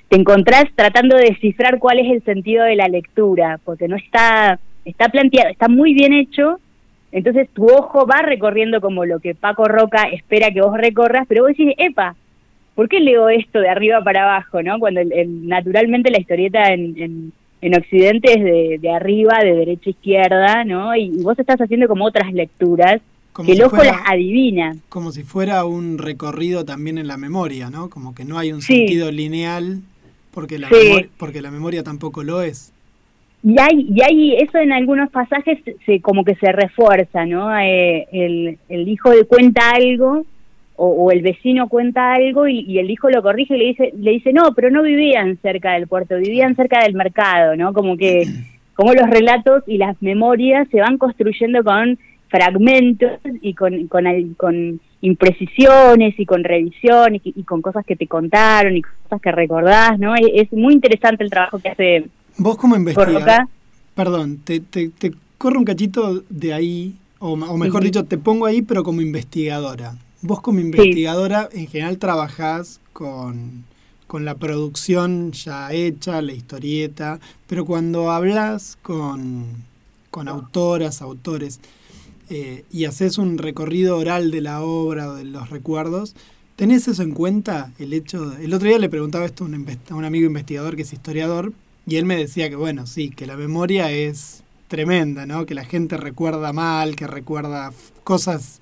te 0.09 0.17
encontrás 0.17 0.65
tratando 0.75 1.15
de 1.15 1.29
descifrar 1.29 1.79
cuál 1.79 1.99
es 1.99 2.11
el 2.11 2.23
sentido 2.23 2.63
de 2.63 2.75
la 2.75 2.87
lectura, 2.87 3.59
porque 3.63 3.87
no 3.87 3.95
está, 3.95 4.59
está 4.85 5.09
planteado, 5.09 5.49
está 5.49 5.67
muy 5.67 5.93
bien 5.93 6.13
hecho, 6.13 6.59
entonces 7.11 7.49
tu 7.53 7.65
ojo 7.65 8.07
va 8.07 8.21
recorriendo 8.23 8.81
como 8.81 9.05
lo 9.05 9.19
que 9.19 9.35
Paco 9.35 9.65
Roca 9.65 10.03
espera 10.11 10.51
que 10.51 10.61
vos 10.61 10.77
recorras, 10.77 11.25
pero 11.27 11.43
vos 11.43 11.49
decís, 11.49 11.73
epa, 11.77 12.15
¿por 12.75 12.89
qué 12.89 12.99
leo 12.99 13.29
esto 13.29 13.59
de 13.59 13.69
arriba 13.69 14.03
para 14.03 14.23
abajo, 14.23 14.61
no? 14.63 14.79
Cuando 14.79 15.01
naturalmente 15.25 16.11
la 16.11 16.19
historieta 16.19 16.73
en, 16.73 16.97
en, 16.97 17.33
en 17.61 17.75
Occidente 17.75 18.33
es 18.33 18.43
de, 18.43 18.77
de, 18.81 18.89
arriba, 18.89 19.39
de 19.43 19.53
derecha 19.53 19.89
a 19.89 19.91
izquierda, 19.91 20.63
¿no? 20.65 20.95
y 20.95 21.21
vos 21.21 21.37
estás 21.37 21.61
haciendo 21.61 21.87
como 21.87 22.05
otras 22.05 22.33
lecturas 22.33 22.99
que 23.33 23.53
el 23.53 23.63
ojo 23.63 23.77
las 23.77 24.01
adivina. 24.05 24.75
Como 24.89 25.11
si 25.11 25.23
fuera 25.23 25.65
un 25.65 25.97
recorrido 25.97 26.65
también 26.65 26.97
en 26.97 27.07
la 27.07 27.17
memoria, 27.17 27.69
¿no? 27.69 27.89
Como 27.89 28.13
que 28.13 28.25
no 28.25 28.37
hay 28.37 28.51
un 28.51 28.61
sentido 28.61 29.11
lineal 29.11 29.81
porque 30.31 30.59
la, 30.59 30.69
memoria, 30.69 31.09
porque 31.17 31.41
la 31.41 31.51
memoria 31.51 31.83
tampoco 31.83 32.23
lo 32.23 32.41
es. 32.41 32.71
Y 33.43 33.59
hay, 33.59 33.87
y 33.93 34.01
hay 34.01 34.35
eso 34.35 34.57
en 34.57 34.71
algunos 34.71 35.09
pasajes 35.09 35.59
se, 35.85 36.01
como 36.01 36.23
que 36.23 36.35
se 36.35 36.51
refuerza, 36.51 37.25
¿no? 37.25 37.57
Eh, 37.59 38.07
el, 38.11 38.57
el 38.69 38.87
hijo 38.87 39.11
le 39.11 39.25
cuenta 39.25 39.71
algo 39.71 40.25
o, 40.75 41.11
el 41.11 41.21
vecino 41.21 41.69
cuenta 41.69 42.13
algo 42.13 42.47
y, 42.47 42.79
el 42.79 42.89
hijo 42.89 43.09
lo 43.09 43.21
corrige 43.21 43.55
y 43.55 43.59
le 43.59 43.65
dice, 43.65 43.93
le 43.97 44.11
dice, 44.11 44.33
no, 44.33 44.53
pero 44.55 44.69
no 44.69 44.81
vivían 44.81 45.37
cerca 45.41 45.73
del 45.73 45.87
puerto, 45.87 46.17
vivían 46.17 46.55
cerca 46.55 46.83
del 46.83 46.93
mercado, 46.93 47.55
¿no? 47.55 47.73
Como 47.73 47.97
que, 47.97 48.23
como 48.73 48.93
los 48.93 49.09
relatos 49.09 49.63
y 49.67 49.77
las 49.77 50.01
memorias 50.01 50.67
se 50.69 50.79
van 50.79 50.97
construyendo 50.97 51.63
con 51.63 51.99
fragmentos 52.33 53.19
y 53.43 53.53
con, 53.53 53.87
con, 53.87 54.05
con 54.35 54.81
imprecisiones 55.01 56.19
y 56.19 56.25
con 56.25 56.43
revisiones 56.43 57.21
y, 57.23 57.43
con 57.43 57.61
cosas 57.61 57.85
que 57.85 57.95
te 57.95 58.07
contaron 58.07 58.75
y 58.75 58.81
cosas 58.81 59.21
que 59.21 59.31
recordás, 59.31 59.99
¿no? 59.99 60.15
Es, 60.15 60.51
muy 60.51 60.73
interesante 60.73 61.23
el 61.23 61.29
trabajo 61.29 61.59
que 61.59 61.69
hace. 61.69 62.05
Vos 62.37 62.57
como 62.57 62.75
investigador, 62.75 63.47
perdón, 63.93 64.39
te, 64.43 64.61
te, 64.61 64.91
corro 65.37 65.59
un 65.59 65.65
cachito 65.65 66.23
de 66.27 66.53
ahí, 66.53 66.95
o, 67.19 67.35
mejor 67.35 67.83
dicho, 67.83 68.03
te 68.05 68.17
pongo 68.17 68.47
ahí, 68.47 68.63
pero 68.63 68.83
como 68.83 69.01
investigadora. 69.01 69.93
Vos 70.23 70.41
como 70.41 70.59
investigadora 70.59 71.49
en 71.51 71.67
general 71.67 71.99
trabajás 71.99 72.81
con, 72.93 73.63
con 74.07 74.25
la 74.25 74.33
producción 74.33 75.33
ya 75.33 75.71
hecha, 75.71 76.19
la 76.23 76.33
historieta, 76.33 77.19
pero 77.45 77.63
cuando 77.63 78.09
hablas 78.09 78.75
con, 78.81 79.45
con 80.09 80.27
autoras, 80.27 81.03
autores, 81.03 81.59
eh, 82.35 82.65
y 82.71 82.85
haces 82.85 83.19
un 83.19 83.37
recorrido 83.37 83.95
oral 83.95 84.31
de 84.31 84.41
la 84.41 84.63
obra 84.63 85.13
de 85.13 85.23
los 85.23 85.51
recuerdos, 85.51 86.15
¿tenés 86.55 86.87
eso 86.87 87.03
en 87.03 87.11
cuenta? 87.11 87.71
El 87.77 87.93
hecho 87.93 88.35
el 88.37 88.51
otro 88.55 88.67
día 88.67 88.79
le 88.79 88.89
preguntaba 88.89 89.25
esto 89.25 89.43
a 89.43 89.47
un, 89.47 89.67
a 89.89 89.93
un 89.93 90.03
amigo 90.03 90.25
investigador 90.25 90.75
que 90.75 90.81
es 90.81 90.93
historiador 90.93 91.53
y 91.85 91.97
él 91.97 92.05
me 92.05 92.17
decía 92.17 92.49
que 92.49 92.55
bueno, 92.55 92.87
sí, 92.87 93.11
que 93.11 93.27
la 93.27 93.37
memoria 93.37 93.91
es 93.91 94.41
tremenda, 94.67 95.27
¿no? 95.27 95.45
Que 95.45 95.53
la 95.53 95.63
gente 95.63 95.95
recuerda 95.95 96.51
mal, 96.53 96.95
que 96.95 97.05
recuerda 97.05 97.71
cosas 98.03 98.61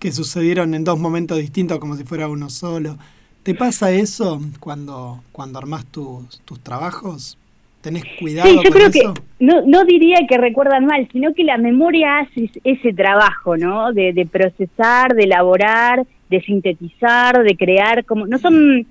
que 0.00 0.12
sucedieron 0.12 0.74
en 0.74 0.84
dos 0.84 0.98
momentos 0.98 1.38
distintos 1.38 1.78
como 1.78 1.96
si 1.96 2.04
fuera 2.04 2.28
uno 2.28 2.50
solo. 2.50 2.98
¿Te 3.42 3.54
pasa 3.54 3.90
eso 3.90 4.38
cuando, 4.60 5.22
cuando 5.32 5.58
armás 5.58 5.86
tus, 5.86 6.40
tus 6.44 6.60
trabajos? 6.60 7.38
¿Tenés 7.80 8.04
cuidado? 8.18 8.48
Sí, 8.48 8.58
yo 8.64 8.70
creo 8.70 8.90
que 8.90 9.02
no, 9.38 9.62
no 9.62 9.84
diría 9.84 10.18
que 10.28 10.36
recuerdan 10.36 10.86
mal, 10.86 11.08
sino 11.12 11.32
que 11.32 11.44
la 11.44 11.58
memoria 11.58 12.18
hace 12.18 12.50
ese 12.64 12.92
trabajo, 12.92 13.56
¿no? 13.56 13.92
De, 13.92 14.12
de 14.12 14.26
procesar, 14.26 15.14
de 15.14 15.24
elaborar, 15.24 16.04
de 16.28 16.40
sintetizar, 16.42 17.42
de 17.42 17.56
crear, 17.56 18.04
como 18.04 18.26
no 18.26 18.38
son 18.38 18.86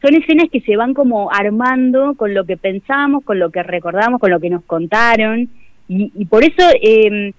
son 0.00 0.16
escenas 0.16 0.48
que 0.50 0.60
se 0.60 0.76
van 0.76 0.94
como 0.94 1.30
armando 1.30 2.14
con 2.16 2.34
lo 2.34 2.44
que 2.44 2.56
pensamos, 2.56 3.22
con 3.22 3.38
lo 3.38 3.50
que 3.50 3.62
recordamos, 3.62 4.20
con 4.20 4.30
lo 4.30 4.40
que 4.40 4.50
nos 4.50 4.64
contaron 4.64 5.48
y, 5.86 6.10
y 6.16 6.24
por 6.24 6.42
eso 6.42 6.62
eh, 6.82 7.32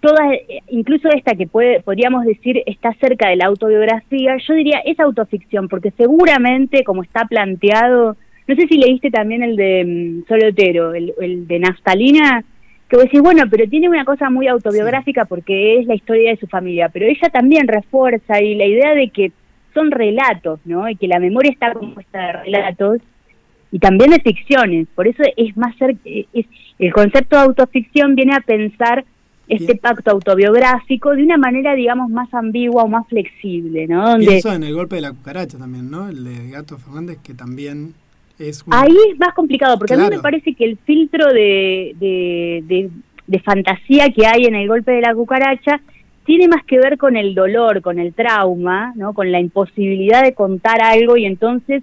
toda, 0.00 0.28
incluso 0.68 1.08
esta 1.08 1.34
que 1.34 1.46
puede, 1.46 1.80
podríamos 1.80 2.24
decir 2.24 2.62
está 2.66 2.92
cerca 2.94 3.28
de 3.28 3.36
la 3.36 3.46
autobiografía, 3.46 4.36
yo 4.46 4.54
diría 4.54 4.80
es 4.84 5.00
autoficción 5.00 5.68
porque 5.68 5.90
seguramente 5.92 6.84
como 6.84 7.02
está 7.02 7.24
planteado 7.24 8.16
no 8.46 8.54
sé 8.54 8.66
si 8.68 8.78
leíste 8.78 9.10
también 9.10 9.42
el 9.42 9.56
de 9.56 9.84
mm, 9.84 10.28
Solotero, 10.28 10.94
el, 10.94 11.12
el 11.20 11.46
de 11.46 11.58
Naftalina, 11.58 12.44
que 12.88 12.96
vos 12.96 13.04
decís, 13.04 13.20
bueno, 13.20 13.44
pero 13.50 13.68
tiene 13.68 13.88
una 13.88 14.04
cosa 14.04 14.30
muy 14.30 14.46
autobiográfica 14.46 15.24
porque 15.24 15.80
es 15.80 15.86
la 15.86 15.94
historia 15.94 16.30
de 16.30 16.36
su 16.36 16.46
familia, 16.46 16.88
pero 16.88 17.06
ella 17.06 17.28
también 17.30 17.66
refuerza 17.66 18.40
y 18.40 18.54
la 18.54 18.66
idea 18.66 18.94
de 18.94 19.10
que 19.10 19.32
son 19.74 19.90
relatos, 19.90 20.60
¿no? 20.64 20.88
Y 20.88 20.96
que 20.96 21.08
la 21.08 21.18
memoria 21.18 21.50
está 21.50 21.72
compuesta 21.72 22.18
de 22.18 22.32
relatos 22.32 23.00
y 23.72 23.78
también 23.78 24.10
de 24.10 24.20
ficciones. 24.20 24.86
Por 24.94 25.08
eso 25.08 25.22
es 25.36 25.56
más 25.56 25.76
cerca, 25.76 26.00
es, 26.04 26.46
el 26.78 26.92
concepto 26.92 27.36
de 27.36 27.42
autoficción 27.42 28.14
viene 28.14 28.34
a 28.34 28.40
pensar 28.40 29.04
este 29.48 29.76
pacto 29.76 30.10
autobiográfico 30.10 31.14
de 31.14 31.22
una 31.22 31.36
manera, 31.36 31.74
digamos, 31.74 32.10
más 32.10 32.32
ambigua 32.34 32.82
o 32.82 32.88
más 32.88 33.06
flexible, 33.08 33.86
¿no? 33.86 34.10
Donde, 34.10 34.40
en 34.44 34.64
el 34.64 34.74
golpe 34.74 34.96
de 34.96 35.02
la 35.02 35.10
cucaracha 35.10 35.58
también, 35.58 35.90
¿no? 35.90 36.08
El 36.08 36.24
de 36.24 36.50
Gato 36.50 36.78
Fernández, 36.78 37.18
que 37.22 37.34
también 37.34 37.94
Ahí 38.70 38.96
es 39.12 39.18
más 39.18 39.34
complicado, 39.34 39.78
porque 39.78 39.94
a 39.94 39.96
mí 39.96 40.08
me 40.10 40.18
parece 40.18 40.54
que 40.54 40.64
el 40.64 40.78
filtro 40.78 41.32
de, 41.32 41.94
de, 41.98 43.40
fantasía 43.40 44.10
que 44.10 44.26
hay 44.26 44.44
en 44.44 44.54
el 44.54 44.68
golpe 44.68 44.92
de 44.92 45.00
la 45.00 45.14
cucaracha 45.14 45.80
tiene 46.24 46.48
más 46.48 46.64
que 46.64 46.78
ver 46.78 46.98
con 46.98 47.16
el 47.16 47.34
dolor, 47.34 47.80
con 47.80 47.98
el 47.98 48.12
trauma, 48.12 48.92
¿no? 48.96 49.14
con 49.14 49.30
la 49.30 49.40
imposibilidad 49.40 50.22
de 50.22 50.34
contar 50.34 50.82
algo 50.82 51.16
y 51.16 51.24
entonces 51.24 51.82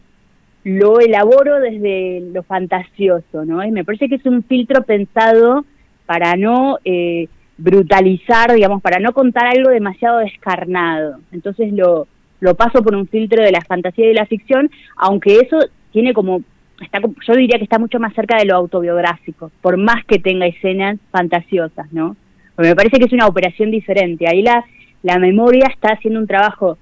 lo 0.64 1.00
elaboro 1.00 1.60
desde 1.60 2.22
lo 2.32 2.44
fantasioso, 2.44 3.46
¿no? 3.46 3.64
Y 3.66 3.72
me 3.72 3.84
parece 3.84 4.08
que 4.08 4.16
es 4.16 4.26
un 4.26 4.44
filtro 4.44 4.84
pensado 4.84 5.66
para 6.06 6.36
no 6.36 6.78
eh, 6.86 7.28
brutalizar, 7.58 8.54
digamos, 8.54 8.82
para 8.82 9.00
no 9.00 9.14
contar 9.14 9.48
algo 9.48 9.70
demasiado 9.70 10.20
descarnado. 10.20 11.20
Entonces 11.32 11.74
lo, 11.74 12.08
lo 12.40 12.56
paso 12.56 12.82
por 12.82 12.96
un 12.96 13.08
filtro 13.08 13.42
de 13.44 13.52
la 13.52 13.62
fantasía 13.62 14.06
y 14.06 14.10
de 14.10 14.14
la 14.14 14.26
ficción, 14.26 14.70
aunque 14.96 15.40
eso 15.40 15.58
tiene 15.94 16.14
como, 16.14 16.42
está, 16.82 17.00
yo 17.00 17.34
diría 17.36 17.58
que 17.58 17.64
está 17.64 17.80
mucho 17.80 18.00
más 18.00 18.14
cerca 18.14 18.38
de 18.38 18.46
lo 18.46 18.56
autobiográfico, 18.56 19.52
por 19.62 19.78
más 19.78 20.04
que 20.06 20.20
tenga 20.20 20.46
escenas 20.46 21.00
fantasiosas, 21.12 21.92
¿no? 21.94 22.18
Porque 22.56 22.70
me 22.70 22.76
parece 22.76 23.00
que 23.00 23.06
es 23.06 23.14
una 23.14 23.28
operación 23.28 23.72
diferente. 23.72 24.28
Ahí 24.28 24.42
la, 24.42 24.66
la 25.02 25.18
memoria 25.20 25.68
está 25.72 25.94
haciendo 25.94 26.20
un 26.20 26.28
trabajo 26.28 26.78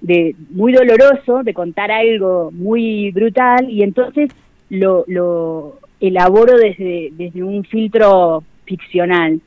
de 0.00 0.34
muy 0.50 0.72
doloroso, 0.72 1.42
de 1.42 1.54
contar 1.54 1.90
algo 1.90 2.50
muy 2.52 3.10
brutal, 3.10 3.68
y 3.68 3.82
entonces 3.82 4.30
lo, 4.70 5.04
lo 5.08 5.78
elaboro 6.00 6.56
desde, 6.56 7.10
desde 7.12 7.42
un 7.42 7.64
filtro 7.64 8.44
ficcional. 8.64 9.40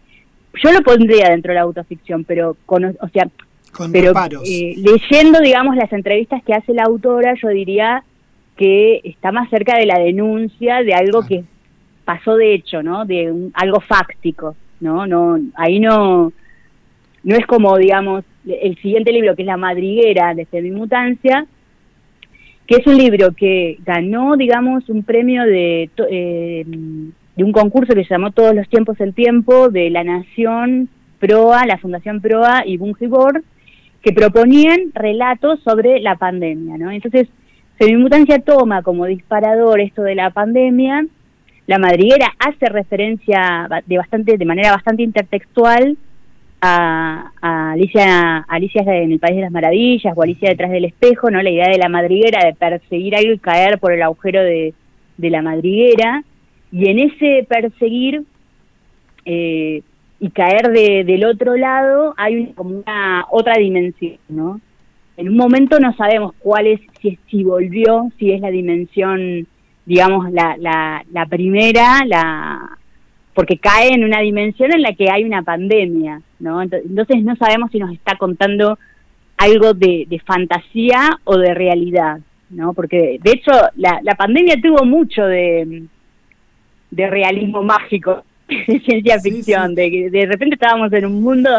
Yo 0.64 0.72
lo 0.72 0.82
pondría 0.82 1.30
dentro 1.30 1.52
de 1.52 1.56
la 1.56 1.64
autoficción, 1.64 2.24
pero 2.24 2.56
con, 2.66 2.86
o 2.86 3.10
sea, 3.14 3.28
pero 3.92 4.14
eh, 4.46 4.76
leyendo, 4.78 5.42
digamos, 5.42 5.76
las 5.76 5.92
entrevistas 5.92 6.42
que 6.44 6.54
hace 6.54 6.74
la 6.74 6.84
autora, 6.84 7.34
yo 7.42 7.50
diría 7.50 8.04
que 8.56 9.02
está 9.04 9.32
más 9.32 9.50
cerca 9.50 9.78
de 9.78 9.86
la 9.86 10.00
denuncia 10.00 10.84
de 10.84 10.94
algo 10.94 11.26
que 11.26 11.44
pasó 12.06 12.36
de 12.36 12.54
hecho, 12.54 12.84
¿no? 12.84 13.06
De 13.06 13.50
algo 13.54 13.80
fáctico, 13.82 14.56
¿no? 14.80 15.06
No, 15.08 15.40
ahí 15.56 15.80
no, 15.80 16.32
no 17.24 17.36
es 17.36 17.46
como, 17.48 17.78
digamos, 17.78 18.24
el 18.48 18.78
siguiente 18.78 19.12
libro 19.12 19.36
que 19.36 19.42
es 19.42 19.48
La 19.48 19.58
Madriguera 19.58 20.34
de 20.34 20.46
Semimutancia, 20.46 21.46
que 22.68 22.76
es 22.78 22.88
un 22.88 22.98
libro 22.98 23.32
que 23.36 23.78
ganó, 23.86 24.38
digamos, 24.38 24.88
un 24.90 25.04
premio 25.04 25.44
de, 25.44 25.90
eh, 26.10 26.66
de 27.36 27.44
un 27.44 27.52
concurso 27.52 27.94
que 27.94 28.04
se 28.04 28.14
llamó 28.14 28.32
Todos 28.32 28.56
los 28.56 28.68
tiempos 28.70 29.00
el 29.02 29.14
tiempo 29.14 29.70
de 29.70 29.90
la 29.90 30.04
Nación 30.04 30.90
Proa, 31.20 31.66
la 31.66 31.78
Fundación 31.78 32.22
Proa 32.22 32.64
y 32.66 32.78
Bungibor, 32.78 33.44
que 34.02 34.14
proponían 34.14 34.92
relatos 34.94 35.60
sobre 35.62 36.00
la 36.00 36.16
pandemia, 36.16 36.78
¿no? 36.78 36.92
Entonces, 36.92 37.28
Semimutancia 37.78 38.40
toma 38.40 38.82
como 38.84 39.06
disparador 39.06 39.82
esto 39.82 40.02
de 40.02 40.16
la 40.16 40.30
pandemia. 40.30 41.06
La 41.68 41.78
madriguera 41.78 42.32
hace 42.40 42.68
referencia 42.68 43.68
de 43.86 43.98
bastante, 43.98 44.38
de 44.38 44.46
manera 44.46 44.72
bastante 44.72 45.04
intertextual 45.04 45.98
a, 46.62 47.32
Alicia, 47.74 48.46
Alicia 48.48 48.82
en 48.86 49.12
el 49.12 49.20
País 49.20 49.36
de 49.36 49.42
las 49.42 49.52
Maravillas 49.52 50.14
o 50.16 50.22
Alicia 50.22 50.50
detrás 50.50 50.72
del 50.72 50.86
espejo, 50.86 51.30
¿no? 51.30 51.42
La 51.42 51.50
idea 51.50 51.68
de 51.68 51.78
la 51.78 51.90
madriguera 51.90 52.46
de 52.46 52.54
perseguir 52.54 53.16
algo 53.16 53.34
y 53.34 53.40
caer 53.40 53.80
por 53.80 53.92
el 53.92 54.02
agujero 54.02 54.42
de, 54.42 54.74
la 55.18 55.42
madriguera. 55.42 56.24
Y 56.72 56.90
en 56.90 57.00
ese 57.00 57.46
perseguir 57.48 58.24
eh, 59.26 59.82
y 60.20 60.30
caer 60.30 60.72
de, 60.72 61.04
del 61.04 61.26
otro 61.26 61.56
lado 61.56 62.14
hay 62.18 62.54
como 62.54 62.78
una 62.78 63.26
otra 63.30 63.58
dimensión, 63.58 64.18
¿no? 64.30 64.62
En 65.18 65.30
un 65.30 65.38
momento 65.38 65.80
no 65.80 65.94
sabemos 65.96 66.34
cuál 66.40 66.68
es, 66.68 66.82
si, 67.02 67.18
si 67.30 67.44
volvió, 67.44 68.12
si 68.20 68.32
es 68.32 68.42
la 68.42 68.50
dimensión, 68.50 69.48
digamos, 69.86 70.32
la, 70.32 70.56
la, 70.58 71.04
la 71.12 71.26
primera, 71.26 72.02
la 72.06 72.78
porque 73.34 73.58
cae 73.58 73.94
en 73.94 74.06
una 74.06 74.22
dimensión 74.22 74.72
en 74.74 74.82
la 74.82 74.94
que 74.94 75.12
hay 75.12 75.26
una 75.26 75.44
pandemia, 75.44 76.22
¿no? 76.40 76.62
Entonces 76.62 77.22
no 77.22 77.36
sabemos 77.36 77.70
si 77.70 77.80
nos 77.80 77.92
está 77.92 78.16
contando 78.16 78.80
algo 79.38 79.74
de, 79.74 80.06
de 80.08 80.20
fantasía 80.20 81.20
o 81.26 81.38
de 81.38 81.54
realidad, 81.54 82.20
¿no? 82.50 82.74
Porque 82.74 83.20
de 83.22 83.32
hecho 83.32 83.52
la, 83.76 84.00
la 84.04 84.16
pandemia 84.16 84.56
tuvo 84.62 84.86
mucho 84.86 85.26
de, 85.26 85.84
de 86.92 87.10
realismo 87.10 87.62
mágico, 87.62 88.24
de 88.48 88.80
ciencia 88.80 89.20
ficción, 89.20 89.76
de 89.76 89.92
que 89.92 90.10
de 90.10 90.26
repente 90.26 90.56
estábamos 90.56 90.92
en 90.94 91.06
un 91.06 91.22
mundo 91.22 91.50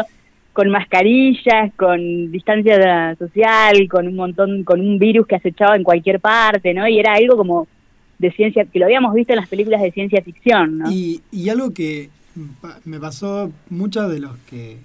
con 0.57 0.71
mascarillas, 0.71 1.71
con 1.75 2.31
distancia 2.31 3.15
social, 3.19 3.87
con 3.87 4.07
un 4.07 4.15
montón, 4.15 4.63
con 4.63 4.79
un 4.79 4.97
virus 4.97 5.27
que 5.27 5.35
acechaba 5.35 5.75
en 5.75 5.83
cualquier 5.83 6.19
parte, 6.19 6.73
¿no? 6.73 6.87
Y 6.87 6.97
era 6.97 7.13
algo 7.13 7.37
como 7.37 7.67
de 8.17 8.31
ciencia, 8.31 8.65
que 8.65 8.79
lo 8.79 8.85
habíamos 8.85 9.13
visto 9.13 9.33
en 9.33 9.39
las 9.39 9.49
películas 9.49 9.83
de 9.83 9.91
ciencia 9.91 10.19
ficción, 10.23 10.79
¿no? 10.79 10.91
Y, 10.91 11.21
y 11.31 11.49
algo 11.49 11.75
que 11.75 12.09
me 12.85 12.99
pasó 12.99 13.51
muchas 13.69 14.09
de 14.09 14.19
las 14.19 14.31
que 14.49 14.77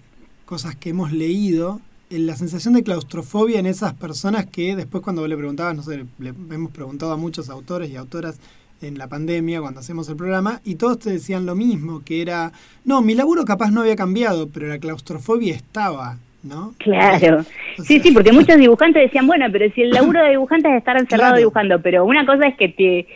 cosas 0.45 0.77
que 0.77 0.91
hemos 0.91 1.11
leído, 1.11 1.81
la 2.11 2.37
sensación 2.37 2.75
de 2.75 2.83
claustrofobia 2.83 3.59
en 3.59 3.65
esas 3.65 3.95
personas 3.95 4.45
que 4.45 4.77
después 4.77 5.03
cuando 5.03 5.27
le 5.27 5.39
preguntabas, 5.39 5.75
no 5.75 5.83
sé, 5.83 6.05
le 6.19 6.35
hemos 6.51 6.71
preguntado 6.73 7.13
a 7.13 7.17
muchos 7.17 7.49
autores 7.49 7.89
y 7.89 7.97
autoras 7.97 8.39
en 8.83 8.99
la 8.99 9.09
pandemia 9.09 9.61
cuando 9.61 9.81
hacemos 9.81 10.09
el 10.09 10.17
programa 10.17 10.61
y 10.65 10.77
todos 10.77 10.99
te 10.99 11.11
decían 11.11 11.47
lo 11.47 11.55
mismo, 11.55 12.03
que 12.05 12.23
era, 12.23 12.53
no, 12.85 13.03
mi 13.03 13.15
laburo 13.15 13.45
capaz 13.45 13.71
no 13.71 13.83
había 13.83 13.97
cambiado, 13.97 14.49
pero 14.53 14.67
la 14.67 14.79
claustrofobia 14.79 15.55
estaba, 15.55 16.17
¿no? 16.43 16.75
Claro. 16.79 17.45
sí, 17.83 18.01
sí, 18.01 18.13
porque 18.13 18.33
muchos 18.33 18.57
dibujantes 18.57 19.03
decían, 19.03 19.27
bueno, 19.27 19.47
pero 19.51 19.71
si 19.75 19.83
el 19.83 19.91
laburo 19.91 20.23
de 20.23 20.31
dibujante 20.31 20.69
es 20.69 20.77
estar 20.77 20.97
encerrado 20.97 21.37
dibujando, 21.37 21.81
pero 21.81 22.05
una 22.05 22.27
cosa 22.27 22.47
es 22.47 22.57
que 22.57 22.69
te, 22.69 23.07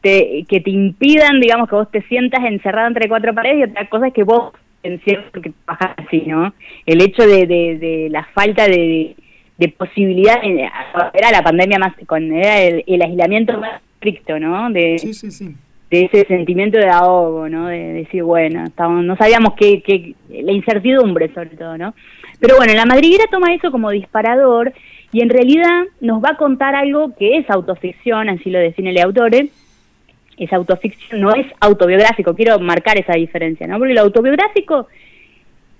te, 0.00 0.44
que 0.48 0.60
te 0.60 0.70
impidan, 0.70 1.40
digamos, 1.40 1.68
que 1.68 1.76
vos 1.76 1.90
te 1.90 2.02
sientas 2.02 2.44
encerrado 2.44 2.88
entre 2.88 3.08
cuatro 3.08 3.34
paredes 3.34 3.58
y 3.60 3.70
otra 3.70 3.88
cosa 3.88 4.08
es 4.08 4.14
que 4.14 4.24
vos 4.24 4.52
atención 4.82 5.24
porque 5.32 5.52
trabaja 5.64 5.94
así, 5.96 6.22
¿no? 6.26 6.52
El 6.86 7.00
hecho 7.00 7.26
de, 7.26 7.46
de, 7.46 8.08
la 8.10 8.24
falta 8.34 8.66
de, 8.66 9.14
de 9.56 9.68
posibilidad, 9.68 10.40
era 10.42 11.30
la 11.30 11.42
pandemia 11.42 11.78
más, 11.78 11.94
con, 12.06 12.32
era 12.32 12.60
el, 12.60 13.02
aislamiento 13.02 13.58
más 13.58 13.80
estricto, 14.02 14.38
¿no? 14.38 14.70
De, 14.70 14.98
sí, 14.98 15.14
sí, 15.14 15.30
sí. 15.30 15.54
de 15.90 16.04
ese 16.04 16.26
sentimiento 16.26 16.78
de 16.78 16.88
ahogo, 16.88 17.48
¿no? 17.48 17.68
De, 17.68 17.78
decir, 17.92 18.22
bueno, 18.24 18.64
estábamos, 18.66 19.04
no 19.04 19.16
sabíamos 19.16 19.54
qué, 19.54 19.82
qué, 19.82 20.14
la 20.42 20.52
incertidumbre 20.52 21.32
sobre 21.32 21.50
todo, 21.50 21.78
¿no? 21.78 21.94
Pero 22.40 22.56
bueno, 22.56 22.74
la 22.74 22.86
madriguera 22.86 23.24
toma 23.30 23.54
eso 23.54 23.70
como 23.70 23.90
disparador 23.90 24.72
y 25.12 25.20
en 25.20 25.30
realidad 25.30 25.84
nos 26.00 26.22
va 26.22 26.30
a 26.30 26.36
contar 26.36 26.74
algo 26.74 27.14
que 27.16 27.38
es 27.38 27.48
autoficción, 27.48 28.28
así 28.28 28.50
lo 28.50 28.58
define 28.58 28.90
el 28.90 28.98
autor, 28.98 29.34
es 29.34 30.52
autoficción, 30.52 31.20
no 31.20 31.34
es 31.34 31.46
autobiográfico, 31.60 32.34
quiero 32.34 32.58
marcar 32.58 32.98
esa 32.98 33.12
diferencia, 33.12 33.66
¿no? 33.66 33.78
Porque 33.78 33.92
el 33.92 33.98
autobiográfico, 33.98 34.88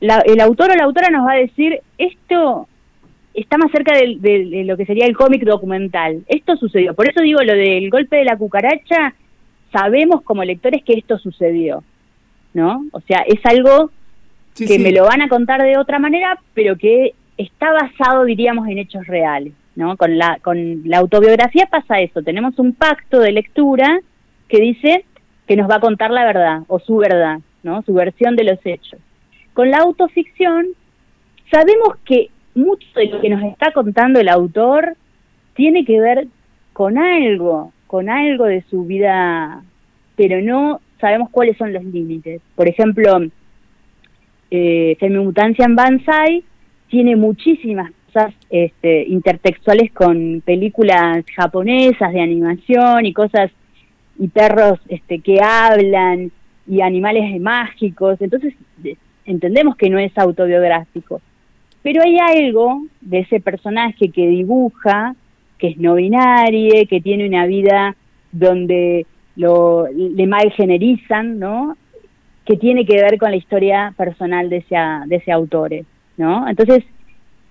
el 0.00 0.40
autor 0.40 0.70
o 0.70 0.74
la 0.74 0.85
autora 0.85 1.08
nos 1.11 1.26
va 1.26 1.32
a 1.32 1.37
decir, 1.37 1.80
esto 1.98 2.68
está 3.35 3.59
más 3.59 3.71
cerca 3.71 3.95
de, 3.95 4.64
lo 4.64 4.77
que 4.77 4.87
sería 4.87 5.07
el 5.07 5.16
cómic 5.16 5.45
documental, 5.45 6.23
esto 6.29 6.57
sucedió, 6.57 6.95
por 6.95 7.09
eso 7.09 7.21
digo 7.23 7.40
lo 7.42 7.55
del 7.55 7.90
golpe 7.90 8.16
de 8.16 8.25
la 8.25 8.37
cucaracha, 8.37 9.14
sabemos 9.73 10.23
como 10.23 10.45
lectores 10.45 10.83
que 10.85 10.95
esto 10.95 11.18
sucedió, 11.18 11.83
¿no? 12.53 12.85
O 12.92 13.01
sea, 13.01 13.25
es 13.27 13.45
algo 13.45 13.90
que 14.55 14.79
me 14.79 14.92
lo 14.92 15.05
van 15.05 15.23
a 15.23 15.29
contar 15.29 15.62
de 15.62 15.79
otra 15.79 15.99
manera, 15.99 16.38
pero 16.53 16.77
que 16.77 17.14
está 17.38 17.73
basado, 17.73 18.25
diríamos, 18.25 18.68
en 18.68 18.79
hechos 18.79 19.07
reales. 19.07 19.55
¿no? 19.75 19.97
Con, 19.97 20.18
la, 20.18 20.38
con 20.42 20.83
la 20.85 20.99
autobiografía 20.99 21.66
pasa 21.66 22.01
eso, 22.01 22.23
tenemos 22.23 22.59
un 22.59 22.75
pacto 22.75 23.21
de 23.21 23.33
lectura 23.33 24.01
que 24.49 24.61
dice 24.61 25.05
que 25.47 25.57
nos 25.57 25.71
va 25.71 25.77
a 25.77 25.81
contar 25.81 26.11
la 26.11 26.25
verdad 26.25 26.62
o 26.68 26.79
su 26.79 26.97
verdad, 26.97 27.40
¿no? 27.62 27.83
su 27.83 27.95
versión 27.95 28.37
de 28.37 28.45
los 28.45 28.59
hechos. 28.64 29.01
Con 29.55 29.71
la 29.71 29.79
autoficción 29.79 30.66
sabemos 31.51 31.97
que 32.05 32.31
mucho 32.55 32.87
de 32.95 33.07
lo 33.07 33.21
que 33.21 33.31
nos 33.31 33.43
está 33.45 33.73
contando 33.73 34.21
el 34.21 34.29
autor 34.29 34.97
tiene 35.55 35.85
que 35.85 36.01
ver 36.01 36.27
con 36.73 36.99
algo, 36.99 37.73
con 37.87 38.09
algo 38.09 38.45
de 38.45 38.62
su 38.71 38.85
vida, 38.85 39.62
pero 40.17 40.41
no 40.41 40.81
sabemos 41.01 41.31
cuáles 41.31 41.57
son 41.57 41.73
los 41.73 41.85
límites. 41.85 42.41
Por 42.55 42.69
ejemplo, 42.69 43.21
eh, 44.51 44.97
Femimutancia 44.99 45.65
en 45.65 45.77
Banzai 45.77 46.45
tiene 46.88 47.17
muchísimas 47.17 47.91
cosas 48.07 48.35
este, 48.51 49.05
intertextuales 49.09 49.93
con 49.93 50.43
películas 50.45 51.25
japonesas 51.35 52.12
de 52.12 52.21
animación 52.21 53.07
y 53.07 53.12
cosas 53.12 53.51
y 54.19 54.29
perros 54.29 54.79
este, 54.88 55.21
que 55.21 55.38
hablan 55.43 56.31
y 56.67 56.81
animales 56.81 57.41
mágicos. 57.41 58.21
Entonces 58.21 58.55
entendemos 59.25 59.77
que 59.77 59.91
no 59.91 59.99
es 59.99 60.17
autobiográfico. 60.17 61.21
Pero 61.83 62.03
hay 62.03 62.18
algo 62.18 62.83
de 63.01 63.21
ese 63.21 63.40
personaje 63.40 64.11
que 64.11 64.29
dibuja, 64.29 65.14
que 65.59 65.68
es 65.68 65.79
no 65.79 65.95
binario, 65.95 66.87
que 66.88 67.01
tiene 67.01 67.27
una 67.27 67.47
vida 67.47 67.97
donde 68.31 69.07
lo, 69.37 69.87
le 69.88 70.27
malgenerizan, 70.27 71.38
¿no? 71.38 71.77
Que 72.45 72.57
tiene 72.57 72.85
que 72.87 72.97
ver 72.97 73.18
con 73.18 73.31
la 73.31 73.37
historia 73.37 73.95
personal 73.97 74.49
de 74.49 74.59
ese, 74.59 74.77
de 75.07 75.16
ese 75.16 75.33
autor. 75.33 75.73
¿no? 76.16 76.49
Entonces, 76.49 76.85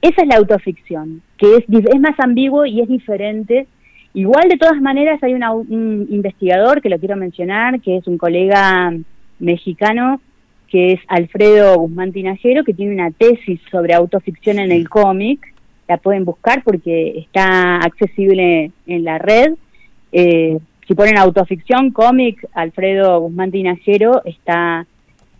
esa 0.02 0.22
es 0.22 0.28
la 0.28 0.38
autoficción, 0.38 1.22
que 1.38 1.58
es, 1.58 1.64
es 1.68 2.00
más 2.00 2.20
ambiguo 2.20 2.66
y 2.66 2.82
es 2.82 2.88
diferente. 2.88 3.68
Igual, 4.14 4.50
de 4.50 4.58
todas 4.58 4.82
maneras, 4.82 5.22
hay 5.24 5.34
un 5.34 6.08
investigador 6.10 6.82
que 6.82 6.90
lo 6.90 7.00
quiero 7.00 7.16
mencionar, 7.16 7.80
que 7.82 7.98
es 7.98 8.08
un 8.08 8.18
colega 8.18 8.94
mexicano, 9.40 10.22
que 10.72 10.94
es 10.94 11.00
Alfredo 11.08 11.78
Guzmán 11.78 12.14
Tinajero, 12.14 12.64
que 12.64 12.74
tiene 12.74 12.94
una 12.94 13.12
tesis 13.12 13.60
sobre 13.70 13.94
autoficción 13.94 14.58
en 14.58 14.72
el 14.72 14.88
cómic. 14.88 15.54
La 15.88 15.98
pueden 15.98 16.24
buscar 16.24 16.64
porque 16.64 17.20
está 17.20 17.78
accesible 17.78 18.72
en 18.88 19.04
la 19.04 19.18
red. 19.18 19.54
Eh, 20.14 20.58
si 20.88 20.96
ponen 20.96 21.18
autoficción, 21.18 21.92
cómic, 21.92 22.48
Alfredo 22.54 23.20
Guzmán 23.20 23.52
Tinajero 23.52 24.24
está 24.24 24.86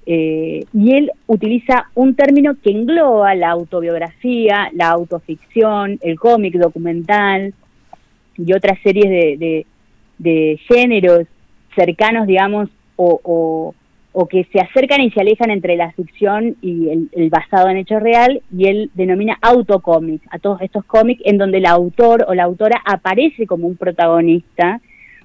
eh, 0.06 0.66
y 0.74 0.94
él 0.94 1.12
utiliza 1.28 1.90
un 1.94 2.16
término 2.16 2.56
que 2.62 2.72
engloba 2.72 3.36
la 3.36 3.52
autobiografía, 3.52 4.70
la 4.74 4.90
autoficción, 4.90 6.00
el 6.02 6.20
cómic 6.20 6.56
documental 6.56 7.54
y 8.38 8.54
otras 8.54 8.80
series 8.82 9.10
de, 9.10 9.66
de, 10.18 10.60
géneros 10.68 11.28
cercanos, 11.76 12.26
digamos, 12.26 12.70
o, 12.96 13.20
o, 13.24 13.76
que 14.30 14.46
se 14.52 14.60
acercan 14.60 15.02
y 15.02 15.12
se 15.12 15.22
alejan 15.22 15.52
entre 15.52 15.76
la 15.76 15.92
ficción 15.94 16.58
y 16.62 16.90
el, 16.90 17.30
basado 17.30 17.70
en 17.70 17.78
hecho 17.78 18.00
real, 18.00 18.42
y 18.56 18.68
él 18.68 18.92
denomina 18.94 19.38
autocómic, 19.42 20.22
a 20.30 20.40
todos 20.40 20.62
estos 20.62 20.84
cómics 20.86 21.22
en 21.26 21.38
donde 21.38 21.60
el 21.60 21.66
autor 21.66 22.26
o 22.28 22.34
la 22.34 22.44
autora 22.44 22.82
aparece 22.86 23.48
como 23.48 23.68
un 23.68 23.78
protagonista 23.78 24.82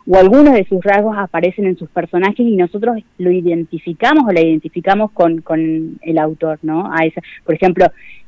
o 0.08 0.16
algunos 0.16 0.54
de 0.54 0.64
sus 0.64 0.82
rasgos 0.84 1.16
aparecen 1.18 1.66
en 1.66 1.76
sus 1.76 1.88
personajes 1.90 2.38
y 2.38 2.56
nosotros 2.56 2.98
lo 3.18 3.30
identificamos 3.32 4.24
o 4.28 4.32
la 4.32 4.40
identificamos 4.40 5.10
con, 5.10 5.40
con 5.40 5.98
el 6.00 6.18
autor, 6.18 6.60
¿no? 6.62 6.92
A 6.92 7.04
esa, 7.04 7.20
por 7.44 7.56
ejemplo, 7.56 7.86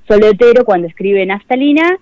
Solotero 0.09 0.65
cuando 0.65 0.89
escribe 0.89 1.25
Naftalina 1.25 1.99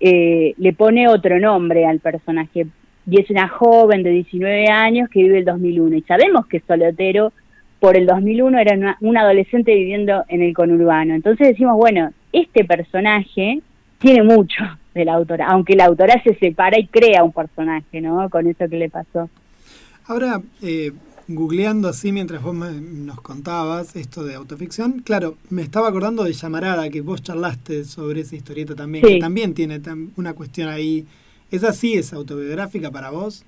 eh, 0.00 0.54
le 0.56 0.72
pone 0.72 1.06
otro 1.06 1.38
nombre 1.38 1.86
al 1.86 2.00
personaje 2.00 2.66
y 3.08 3.20
es 3.20 3.30
una 3.30 3.46
joven 3.48 4.02
de 4.02 4.10
19 4.10 4.68
años 4.68 5.08
que 5.08 5.22
vive 5.22 5.38
el 5.38 5.44
2001 5.44 5.96
y 5.96 6.02
sabemos 6.02 6.46
que 6.46 6.60
Solotero 6.60 7.32
por 7.82 7.96
el 7.96 8.06
2001 8.06 8.58
era 8.60 8.96
un 9.00 9.16
adolescente 9.16 9.74
viviendo 9.74 10.22
en 10.28 10.40
el 10.40 10.54
conurbano. 10.54 11.16
Entonces 11.16 11.48
decimos, 11.48 11.76
bueno, 11.76 12.12
este 12.32 12.64
personaje 12.64 13.60
tiene 13.98 14.22
mucho 14.22 14.62
de 14.94 15.04
la 15.04 15.14
autora, 15.14 15.48
aunque 15.48 15.74
la 15.74 15.86
autora 15.86 16.22
se 16.22 16.36
separa 16.36 16.78
y 16.78 16.86
crea 16.86 17.24
un 17.24 17.32
personaje, 17.32 18.00
¿no? 18.00 18.30
Con 18.30 18.46
eso 18.46 18.68
que 18.68 18.76
le 18.76 18.88
pasó. 18.88 19.28
Ahora, 20.06 20.40
eh, 20.62 20.92
googleando 21.26 21.88
así 21.88 22.12
mientras 22.12 22.40
vos 22.40 22.54
nos 22.54 23.20
contabas 23.20 23.96
esto 23.96 24.22
de 24.22 24.36
autoficción, 24.36 25.00
claro, 25.00 25.36
me 25.50 25.62
estaba 25.62 25.88
acordando 25.88 26.22
de 26.22 26.34
Llamarada, 26.34 26.88
que 26.88 27.00
vos 27.00 27.20
charlaste 27.20 27.82
sobre 27.82 28.20
esa 28.20 28.36
historieta 28.36 28.76
también, 28.76 29.02
que 29.04 29.18
también 29.18 29.54
tiene 29.54 29.80
una 30.14 30.34
cuestión 30.34 30.68
ahí. 30.68 31.04
¿Es 31.50 31.64
así, 31.64 31.94
es 31.94 32.12
autobiográfica 32.12 32.92
para 32.92 33.10
vos? 33.10 33.44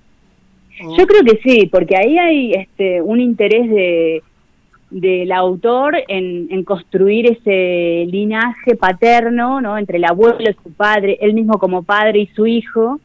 Yo 0.79 1.07
creo 1.07 1.23
que 1.23 1.39
sí, 1.43 1.67
porque 1.71 1.95
ahí 1.95 2.17
hay 2.17 2.53
este, 2.53 3.01
un 3.01 3.19
interés 3.19 3.69
de 3.69 4.23
del 4.91 5.31
autor 5.31 5.95
en, 6.07 6.63
construir 6.63 7.25
ese 7.29 8.09
linaje 8.09 8.75
paterno, 8.75 9.59
¿no? 9.59 9.77
Entre 9.77 9.97
el 9.97 10.05
abuelo 10.05 10.37
y 10.39 10.53
su 10.63 10.71
padre, 10.71 11.17
él 11.21 11.33
mismo 11.33 11.57
como 11.57 11.83
padre 11.83 12.19
y 12.19 12.27
su 12.27 12.47
hijo, 12.47 12.99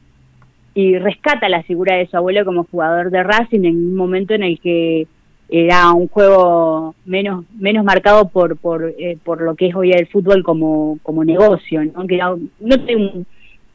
y 0.74 0.98
rescata 0.98 1.48
la 1.48 1.62
figura 1.64 1.96
de 1.96 2.06
su 2.06 2.16
abuelo 2.16 2.44
como 2.44 2.64
jugador 2.64 3.10
de 3.10 3.22
Racing 3.22 3.64
en 3.64 3.76
un 3.76 3.96
momento 3.96 4.34
en 4.34 4.44
el 4.44 4.60
que 4.60 5.08
era 5.48 5.90
un 5.92 6.06
juego 6.06 6.94
menos 7.04 7.44
menos 7.58 7.84
marcado 7.84 8.28
por 8.28 8.56
por, 8.56 8.94
eh, 8.96 9.18
por 9.24 9.40
lo 9.40 9.56
que 9.56 9.66
es 9.66 9.74
hoy 9.74 9.90
el 9.90 10.06
fútbol 10.06 10.44
como, 10.44 11.00
como 11.02 11.24
negocio, 11.24 11.84
¿no? 11.84 12.06
Que 12.06 12.18
no 12.60 12.84
tengo 12.86 13.24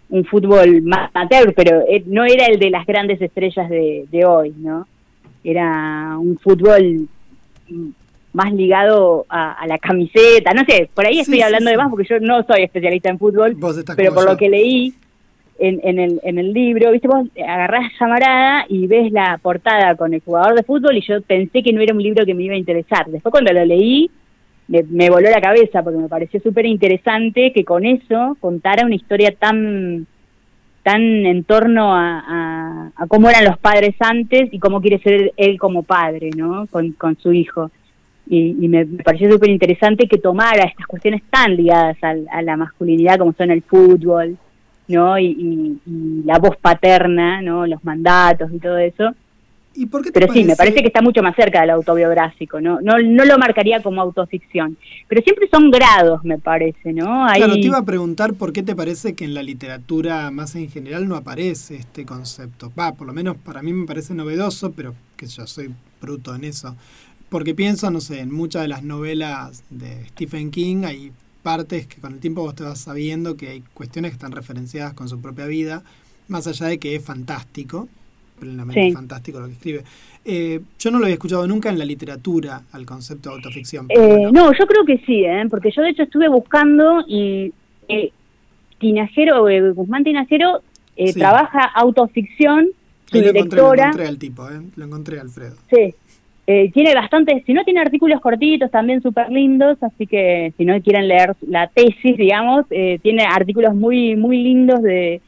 un, 0.10 0.26
fútbol 0.26 0.82
más 0.82 1.10
amateur, 1.14 1.54
pero 1.54 1.82
eh, 1.88 2.04
no 2.06 2.24
era 2.26 2.46
el 2.46 2.60
de 2.60 2.70
las 2.70 2.86
grandes 2.86 3.22
estrellas 3.22 3.70
de, 3.70 4.06
de 4.12 4.26
hoy, 4.26 4.54
¿no? 4.58 4.88
Era 5.44 6.18
un 6.18 6.38
fútbol 6.40 7.08
más 8.34 8.54
ligado 8.54 9.26
a, 9.30 9.66
la 9.66 9.78
camiseta, 9.78 10.54
no 10.54 10.64
sé, 10.68 10.90
por 10.94 11.06
ahí 11.06 11.20
estoy 11.20 11.42
hablando 11.42 11.72
de 11.72 11.78
más 11.78 11.90
porque 11.90 12.08
yo 12.10 12.20
no 12.20 12.44
soy 12.44 12.64
especialista 12.64 13.10
en 13.10 13.18
fútbol, 13.18 13.58
pero 13.96 14.14
por 14.14 14.26
lo 14.26 14.36
que 14.36 14.50
leí 14.50 14.94
en, 15.58 15.80
en, 15.84 16.00
el, 16.00 16.20
en 16.22 16.38
el 16.38 16.52
libro, 16.52 16.92
viste, 16.92 17.08
vos 17.08 17.28
agarrás 17.38 17.94
llamarada 17.98 18.66
y 18.68 18.88
ves 18.88 19.12
la 19.12 19.40
portada 19.42 19.96
con 19.96 20.14
el 20.14 20.20
jugador 20.20 20.56
de 20.56 20.64
fútbol 20.64 20.98
y 20.98 21.02
yo 21.02 21.22
pensé 21.22 21.64
que 21.64 21.72
no 21.72 21.80
era 21.80 21.94
un 21.94 22.04
libro 22.04 22.26
que 22.26 22.34
me 22.34 22.44
iba 22.44 22.56
a 22.56 22.58
interesar. 22.58 23.08
Después 23.08 23.32
cuando 23.32 23.54
lo 23.54 23.64
leí 23.64 24.12
me, 24.68 25.10
voló 25.10 25.30
la 25.30 25.42
cabeza 25.42 25.84
porque 25.84 26.00
me 26.00 26.08
pareció 26.08 26.40
súper 26.40 26.66
interesante 26.66 27.54
que 27.54 27.64
con 27.64 27.86
eso 27.86 28.38
contara 28.40 28.86
una 28.86 28.96
historia 28.96 29.32
tan 29.32 30.08
tan 30.84 31.02
en 31.02 31.44
torno 31.44 31.96
a, 31.96 32.92
a, 32.96 33.08
cómo 33.08 33.28
eran 33.28 33.46
los 33.46 33.58
padres 33.58 33.96
antes 34.00 34.54
y 34.54 34.60
cómo 34.60 34.82
quiere 34.82 35.00
ser 35.00 35.34
él 35.36 35.58
como 35.58 35.82
padre, 35.82 36.30
¿no? 36.36 36.68
Con, 36.68 36.92
con 36.92 37.18
su 37.18 37.34
hijo 37.34 37.72
y, 38.28 38.68
me, 38.68 38.86
pareció 38.86 39.32
súper 39.32 39.50
interesante 39.50 40.08
que 40.08 40.18
tomara 40.18 40.64
estas 40.64 40.88
cuestiones 40.88 41.22
tan 41.30 41.56
ligadas 41.56 41.98
a 42.04 42.42
la 42.42 42.58
masculinidad 42.58 43.20
como 43.20 43.34
son 43.34 43.52
el 43.52 43.62
fútbol, 43.62 44.38
¿no? 44.88 45.20
Y, 45.20 45.80
la 46.26 46.40
voz 46.40 46.58
paterna, 46.58 47.42
¿no? 47.42 47.68
Los 47.68 47.84
mandatos 47.84 48.52
y 48.52 48.60
todo 48.60 48.78
eso. 48.78 49.12
¿Y 49.76 49.88
por 49.88 50.04
qué 50.04 50.12
pero 50.12 50.32
sí, 50.32 50.44
me 50.44 50.56
parece 50.56 50.82
que 50.82 50.88
está 50.88 51.02
mucho 51.02 51.22
más 51.22 51.36
cerca 51.36 51.62
del 51.62 51.72
autobiográfico, 51.72 52.62
¿no? 52.62 52.80
¿no? 52.82 52.98
No 53.00 53.26
lo 53.26 53.38
marcaría 53.38 53.82
como 53.82 54.02
autoficción. 54.02 54.78
Pero 55.08 55.22
siempre 55.22 55.50
son 55.52 55.70
grados, 55.70 56.24
me 56.24 56.38
parece, 56.38 56.94
¿no? 56.94 57.28
Claro, 57.36 57.54
te 57.54 57.60
iba 57.60 57.78
a 57.78 57.86
preguntar 57.86 58.34
por 58.34 58.54
qué 58.54 58.64
te 58.64 58.76
parece 58.76 59.16
que 59.16 59.26
en 59.26 59.34
la 59.34 59.44
literatura 59.44 60.32
más 60.32 60.56
en 60.56 60.70
general 60.70 61.08
no 61.08 61.16
aparece 61.16 61.76
este 61.76 62.06
concepto. 62.06 62.72
Va, 62.78 62.94
por 62.94 63.08
lo 63.08 63.14
menos 63.14 63.36
para 63.38 63.62
mí 63.62 63.74
me 63.74 63.86
parece 63.86 64.14
novedoso, 64.14 64.72
pero 64.72 64.96
que 65.18 65.28
yo 65.28 65.46
soy 65.46 65.74
bruto 66.02 66.34
en 66.36 66.46
eso 66.46 66.76
porque 67.30 67.56
pienso, 67.56 67.90
no 67.92 68.02
sé, 68.02 68.22
en 68.22 68.32
muchas 68.32 68.62
de 68.62 68.68
las 68.68 68.84
novelas 68.84 69.64
de 69.70 70.06
Stephen 70.10 70.52
King 70.52 70.84
hay 70.86 71.12
partes 71.44 71.86
que 71.86 72.00
con 72.00 72.14
el 72.14 72.20
tiempo 72.20 72.42
vos 72.42 72.56
te 72.56 72.64
vas 72.64 72.80
sabiendo 72.80 73.36
que 73.36 73.50
hay 73.50 73.64
cuestiones 73.74 74.12
que 74.12 74.16
están 74.16 74.32
referenciadas 74.32 74.94
con 74.94 75.10
su 75.10 75.20
propia 75.20 75.46
vida, 75.46 75.84
más 76.28 76.48
allá 76.48 76.68
de 76.68 76.80
que 76.80 76.96
es 76.96 77.04
fantástico, 77.04 77.88
plenamente 78.40 78.92
fantástico 78.92 79.40
lo 79.40 79.48
que 79.48 79.54
escribe. 79.54 79.84
Eh, 80.28 80.60
yo 80.80 80.90
no 80.90 80.98
lo 80.98 81.06
había 81.06 81.14
escuchado 81.14 81.46
nunca 81.48 81.70
en 81.70 81.78
la 81.78 81.86
literatura 81.86 82.64
al 82.72 82.84
concepto 82.86 83.30
de 83.30 83.36
autoficción. 83.36 83.86
Eh, 83.90 84.28
no, 84.32 84.52
yo 84.54 84.66
creo 84.66 84.84
que 84.84 84.98
sí, 85.06 85.24
¿eh? 85.24 85.44
porque 85.50 85.72
yo 85.72 85.84
de 85.84 85.90
hecho 85.92 86.04
estuve 86.04 86.28
buscando 86.28 87.04
y 87.08 87.54
eh, 87.88 88.12
Tinajero, 88.80 89.46
Guzmán 89.76 90.04
Tinajero 90.04 90.62
trabaja 91.14 91.66
autoficción, 91.76 92.70
su 93.06 93.20
directora. 93.20 93.62
Lo 93.62 93.84
encontré 93.84 94.08
al 94.08 94.18
tipo, 94.18 94.48
lo 94.76 94.86
encontré 94.86 95.20
Alfredo. 95.20 95.56
Sí, 95.70 95.94
tiene 96.74 96.96
bastante, 96.96 97.44
si 97.46 97.54
no 97.54 97.64
tiene 97.64 97.82
artículos 97.82 98.20
cortitos 98.20 98.72
también 98.72 99.02
súper 99.02 99.30
lindos, 99.30 99.82
así 99.82 100.08
que 100.08 100.54
si 100.58 100.66
no 100.66 100.80
quieren 100.82 101.08
leer 101.08 101.36
la 101.48 101.68
tesis, 101.68 102.18
digamos, 102.18 102.66
tiene 102.68 103.26
artículos 103.26 103.76
muy 103.76 104.16
muy 104.16 104.42
lindos 104.42 104.82
de, 104.82 105.22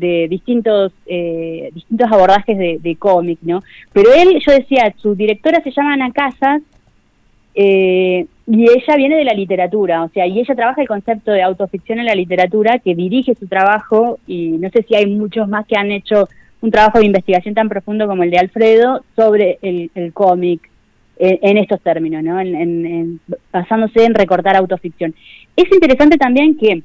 de 0.00 0.26
distintos 0.28 0.92
eh, 1.06 1.70
distintos 1.74 2.10
abordajes 2.10 2.58
de, 2.58 2.96
cómic, 2.98 3.38
¿no? 3.42 3.62
Pero 3.92 4.12
él, 4.12 4.40
yo 4.44 4.52
decía, 4.52 4.92
su 4.96 5.14
directora 5.14 5.62
se 5.62 5.70
llama 5.70 5.92
Ana 5.92 6.10
Casas 6.10 6.62
eh, 7.54 8.26
y 8.46 8.62
ella 8.62 8.96
viene 8.96 9.16
de 9.16 9.24
la 9.24 9.34
literatura, 9.34 10.02
o 10.02 10.08
sea, 10.08 10.26
y 10.26 10.40
ella 10.40 10.54
trabaja 10.54 10.80
el 10.80 10.88
concepto 10.88 11.30
de 11.30 11.42
autoficción 11.42 12.00
en 12.00 12.06
la 12.06 12.14
literatura, 12.14 12.78
que 12.78 12.94
dirige 12.94 13.34
su 13.34 13.46
trabajo 13.46 14.18
y 14.26 14.48
no 14.48 14.70
sé 14.70 14.82
si 14.82 14.96
hay 14.96 15.06
muchos 15.06 15.46
más 15.48 15.66
que 15.66 15.76
han 15.76 15.92
hecho 15.92 16.28
un 16.60 16.70
trabajo 16.70 16.98
de 16.98 17.06
investigación 17.06 17.54
tan 17.54 17.68
profundo 17.68 18.06
como 18.06 18.22
el 18.22 18.30
de 18.30 18.38
Alfredo 18.38 19.04
sobre 19.14 19.58
el, 19.62 20.12
cómic 20.12 20.68
en, 21.18 21.58
estos 21.58 21.80
términos, 21.80 22.22
¿no? 22.22 22.40
En, 22.40 23.20
basándose 23.52 24.04
en 24.04 24.14
recortar 24.14 24.56
autoficción. 24.56 25.14
Es 25.56 25.70
interesante 25.72 26.16
también 26.16 26.56
que 26.56 26.82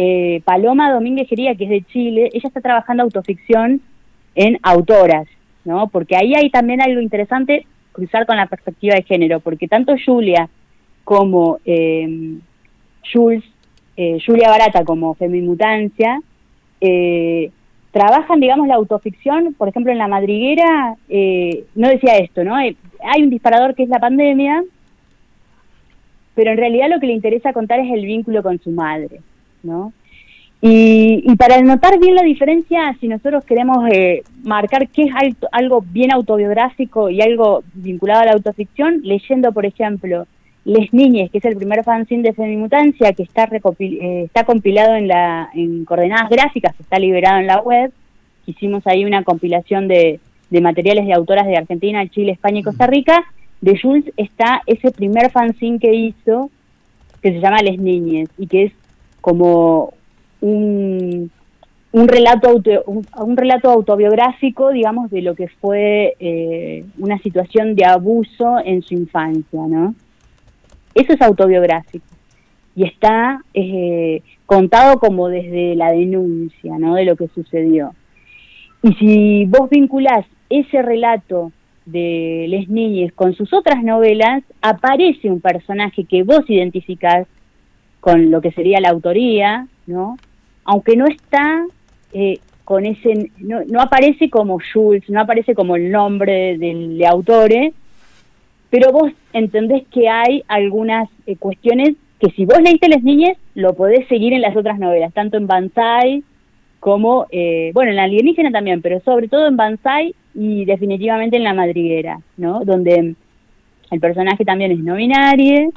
eh, 0.00 0.42
Paloma 0.44 0.92
Domínguez 0.92 1.28
Gería, 1.28 1.56
que 1.56 1.64
es 1.64 1.70
de 1.70 1.82
Chile, 1.82 2.30
ella 2.32 2.46
está 2.46 2.60
trabajando 2.60 3.02
autoficción 3.02 3.80
en 4.36 4.56
autoras, 4.62 5.26
¿no? 5.64 5.88
Porque 5.88 6.14
ahí 6.14 6.34
hay 6.36 6.50
también 6.50 6.80
algo 6.80 7.00
interesante 7.00 7.66
cruzar 7.90 8.24
con 8.24 8.36
la 8.36 8.46
perspectiva 8.46 8.94
de 8.94 9.02
género, 9.02 9.40
porque 9.40 9.66
tanto 9.66 9.96
Julia 10.06 10.48
como 11.02 11.58
eh, 11.64 12.36
Jules, 13.12 13.42
eh, 13.96 14.18
Julia 14.24 14.50
Barata 14.50 14.84
como 14.84 15.14
Femimutancia, 15.14 16.20
eh, 16.80 17.50
trabajan, 17.90 18.38
digamos, 18.38 18.68
la 18.68 18.76
autoficción, 18.76 19.52
por 19.54 19.68
ejemplo, 19.68 19.90
en 19.90 19.98
La 19.98 20.06
Madriguera, 20.06 20.94
no 21.74 21.88
decía 21.88 22.18
esto, 22.18 22.44
¿no? 22.44 22.54
hay 22.54 22.76
un 23.20 23.30
disparador 23.30 23.74
que 23.74 23.82
es 23.82 23.88
la 23.88 23.98
pandemia, 23.98 24.62
pero 26.36 26.52
en 26.52 26.56
realidad 26.56 26.88
lo 26.88 27.00
que 27.00 27.08
le 27.08 27.14
interesa 27.14 27.52
contar 27.52 27.80
es 27.80 27.92
el 27.92 28.06
vínculo 28.06 28.44
con 28.44 28.60
su 28.60 28.70
madre, 28.70 29.22
¿no? 29.62 29.92
Y, 30.60 31.36
para 31.36 31.60
notar 31.62 32.00
bien 32.00 32.16
la 32.16 32.22
diferencia, 32.22 32.96
si 33.00 33.06
nosotros 33.06 33.44
queremos 33.44 33.88
eh, 33.92 34.22
marcar 34.42 34.88
qué 34.88 35.04
es 35.04 35.12
algo 35.52 35.82
bien 35.82 36.12
autobiográfico 36.12 37.10
y 37.10 37.20
algo 37.20 37.62
vinculado 37.74 38.22
a 38.22 38.24
la 38.26 38.32
autoficción, 38.32 39.00
leyendo, 39.04 39.52
por 39.52 39.66
ejemplo, 39.66 40.26
Les 40.64 40.92
Niñes, 40.92 41.30
que 41.30 41.38
es 41.38 41.44
el 41.44 41.56
primer 41.56 41.84
fanzine 41.84 42.24
de 42.24 42.32
Femimutancia, 42.32 43.12
que 43.12 43.22
está, 43.22 43.48
eh, 43.78 44.22
está 44.24 44.44
compilado 44.44 44.96
en, 44.96 45.06
la, 45.06 45.48
en 45.54 45.84
coordenadas 45.84 46.28
gráficas, 46.28 46.74
está 46.80 46.98
liberado 46.98 47.38
en 47.38 47.46
la 47.46 47.60
web. 47.60 47.92
Hicimos 48.44 48.84
ahí 48.86 49.04
una 49.04 49.22
compilación 49.22 49.86
de, 49.86 50.18
de 50.50 50.60
materiales 50.60 51.06
de 51.06 51.12
autoras 51.12 51.46
de 51.46 51.56
Argentina, 51.56 52.08
Chile, 52.08 52.32
España 52.32 52.60
y 52.60 52.64
Costa 52.64 52.88
Rica. 52.88 53.24
De 53.60 53.78
Jules 53.78 54.04
está 54.16 54.62
ese 54.66 54.90
primer 54.90 55.30
fanzine 55.30 55.78
que 55.78 55.94
hizo, 55.94 56.50
que 57.22 57.32
se 57.32 57.40
llama 57.40 57.62
Les 57.62 57.78
Niñes, 57.78 58.28
y 58.38 58.46
que 58.46 58.64
es 58.64 58.72
como 59.20 59.94
un, 60.40 61.30
un 61.92 62.08
relato 62.08 62.60
un, 62.86 63.36
relato 63.36 63.70
autobiográfico 63.70 64.70
digamos 64.70 65.10
de 65.10 65.22
lo 65.22 65.34
que 65.34 65.48
fue 65.48 66.14
eh, 66.20 66.84
una 66.98 67.18
situación 67.18 67.74
de 67.74 67.84
abuso 67.84 68.58
en 68.64 68.82
su 68.82 68.94
infancia 68.94 69.60
no 69.66 69.94
eso 70.98 71.12
es 71.12 71.22
autobiográfico. 71.22 72.04
Y 72.74 72.84
está 72.84 73.42
eh, 73.54 74.22
contado 74.46 74.98
como 74.98 75.28
desde 75.28 75.76
la 75.76 75.92
denuncia 75.92 76.76
no 76.78 76.94
de 76.94 77.04
lo 77.04 77.16
que 77.16 77.28
sucedió. 77.28 77.94
Y 78.82 78.92
si 78.94 79.44
vos 79.46 79.70
vinculás 79.70 80.26
ese 80.50 80.82
relato 80.82 81.52
de 81.86 82.46
Les 82.48 82.68
Niñes 82.68 83.12
con 83.12 83.34
sus 83.34 83.52
otras 83.52 83.82
novelas 83.82 84.42
aparece 84.60 85.30
un 85.30 85.40
personaje 85.40 86.04
que 86.04 86.22
vos 86.22 86.42
identificás 86.48 87.26
con 88.00 88.30
lo 88.30 88.40
que 88.40 88.52
sería 88.52 88.80
la 88.80 88.90
autoría, 88.90 89.66
¿no? 89.86 90.16
Aunque 90.64 90.96
no 90.96 91.06
está 91.06 91.64
eh, 92.12 92.38
con 92.64 92.86
ese, 92.86 93.30
no, 93.38 93.60
no, 93.66 93.80
aparece 93.80 94.30
como 94.30 94.58
Jules, 94.72 95.08
no 95.08 95.20
aparece 95.20 95.54
como 95.54 95.76
el 95.76 95.90
nombre 95.90 96.58
del 96.58 96.98
de 96.98 97.06
autore, 97.06 97.72
pero 98.70 98.92
vos 98.92 99.12
entendés 99.32 99.84
que 99.88 100.08
hay 100.08 100.44
algunas 100.48 101.08
eh, 101.26 101.36
cuestiones 101.36 101.94
que 102.20 102.30
si 102.30 102.44
vos 102.44 102.60
leíste 102.60 102.88
Las 102.88 103.02
Niñas, 103.02 103.36
lo 103.54 103.74
podés 103.74 104.06
seguir 104.08 104.32
en 104.32 104.42
las 104.42 104.56
otras 104.56 104.78
novelas, 104.78 105.12
tanto 105.14 105.36
en 105.36 105.46
Banzai 105.46 106.22
como, 106.80 107.26
eh, 107.30 107.70
bueno, 107.74 107.90
en 107.90 107.96
la 107.96 108.04
alienígena 108.04 108.50
también, 108.50 108.82
pero 108.82 109.00
sobre 109.00 109.28
todo 109.28 109.46
en 109.46 109.56
Banzai 109.56 110.14
y 110.34 110.64
definitivamente 110.64 111.36
en 111.36 111.44
La 111.44 111.54
Madriguera, 111.54 112.20
¿no? 112.36 112.64
Donde 112.64 113.14
el 113.90 114.00
personaje 114.00 114.44
también 114.44 114.72
es 114.72 114.78
no 114.78 114.94
binario, 114.94 115.72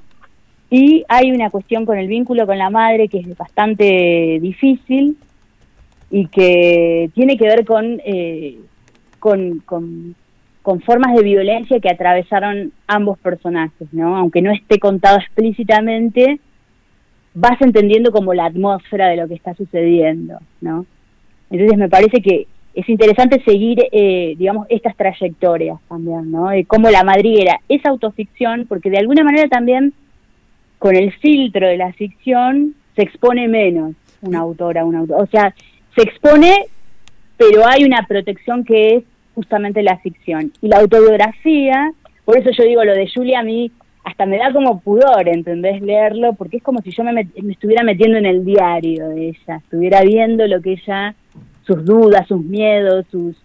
y 0.73 1.03
hay 1.10 1.31
una 1.34 1.49
cuestión 1.49 1.86
con 1.86 1.97
el 1.97 2.07
vínculo 2.07 2.47
con 2.47 2.57
la 2.57 2.69
madre 2.69 3.10
que 3.10 3.19
es 3.19 3.38
bastante 3.38 4.39
difícil 4.41 5.17
y 6.10 6.27
que 6.27 7.12
tiene 7.13 7.38
que 7.38 7.45
ver 7.45 7.65
con, 7.65 8.01
eh, 8.05 8.57
con, 9.19 9.60
con, 9.60 10.15
formas 10.86 11.13
de 11.13 11.23
violencia 11.23 11.81
que 11.81 11.89
atravesaron 11.89 12.71
ambos 12.88 13.19
personajes, 13.19 13.91
¿no? 13.91 14.15
Aunque 14.15 14.41
no 14.41 14.51
esté 14.51 14.79
contado 14.79 15.17
explícitamente, 15.17 16.39
vas 17.34 17.62
entendiendo 17.62 18.13
como 18.13 18.34
la 18.34 18.45
atmósfera 18.45 19.10
de 19.10 19.17
lo 19.17 19.27
que 19.27 19.34
está 19.34 19.53
sucediendo, 19.55 20.38
¿no? 20.62 20.86
Entonces 21.49 21.77
me 21.77 21.89
parece 21.89 22.21
que 22.21 22.47
es 22.73 22.88
interesante 22.88 23.43
seguir, 23.43 23.79
eh, 23.91 24.36
digamos, 24.38 24.67
estas 24.69 24.95
trayectorias 24.95 25.79
también, 25.89 26.31
¿no? 26.31 26.47
De 26.47 26.63
cómo 26.63 26.89
la 26.89 27.03
madriguera 27.03 27.60
es 27.67 27.86
autoficción, 27.86 28.65
porque 28.69 28.89
de 28.89 28.99
alguna 28.99 29.25
manera 29.25 29.49
también 29.49 29.93
con 30.82 30.96
el 30.96 31.13
filtro 31.13 31.67
de 31.67 31.78
la 31.78 31.94
ficción 31.94 32.74
se 32.96 33.04
expone 33.04 33.48
menos 33.48 33.94
una 34.22 34.39
autora, 34.39 34.84
un 34.84 34.96
autor. 34.96 35.22
O 35.22 35.28
sea, 35.28 35.54
se 35.96 36.02
expone, 36.02 36.65
pero 37.38 37.62
hay 37.67 37.84
una 37.84 38.08
protección 38.08 38.65
que 38.65 38.96
es 38.96 39.04
justamente 39.36 39.84
la 39.84 40.00
ficción. 40.00 40.52
Y 40.60 40.70
la 40.70 40.80
autobiografía, 40.80 41.91
por 42.26 42.36
eso 42.39 42.50
yo 42.50 42.63
digo 42.63 42.84
lo 42.84 42.94
de 42.94 43.08
Julia, 43.13 43.41
a 43.41 43.44
mí 43.44 43.72
hasta 44.04 44.26
me 44.26 44.39
da 44.39 44.52
como 44.52 44.80
pudor, 44.80 45.28
¿entendés? 45.28 45.84
Leerlo, 45.84 46.34
porque 46.34 46.58
es 46.58 46.63
como 46.63 46.82
si 46.82 46.89
yo 46.89 47.04
me, 47.04 47.28
estuviera 47.52 47.84
metiendo 47.84 48.17
en 48.17 48.26
el 48.26 48.44
diario 48.44 49.10
de 49.10 49.30
ella, 49.30 49.58
estuviera 49.58 50.02
viendo 50.02 50.48
lo 50.48 50.63
que 50.63 50.72
ella, 50.72 51.13
sus 51.62 51.86
dudas, 51.86 52.28
sus 52.28 52.44
miedos, 52.44 53.06
sus, 53.12 53.36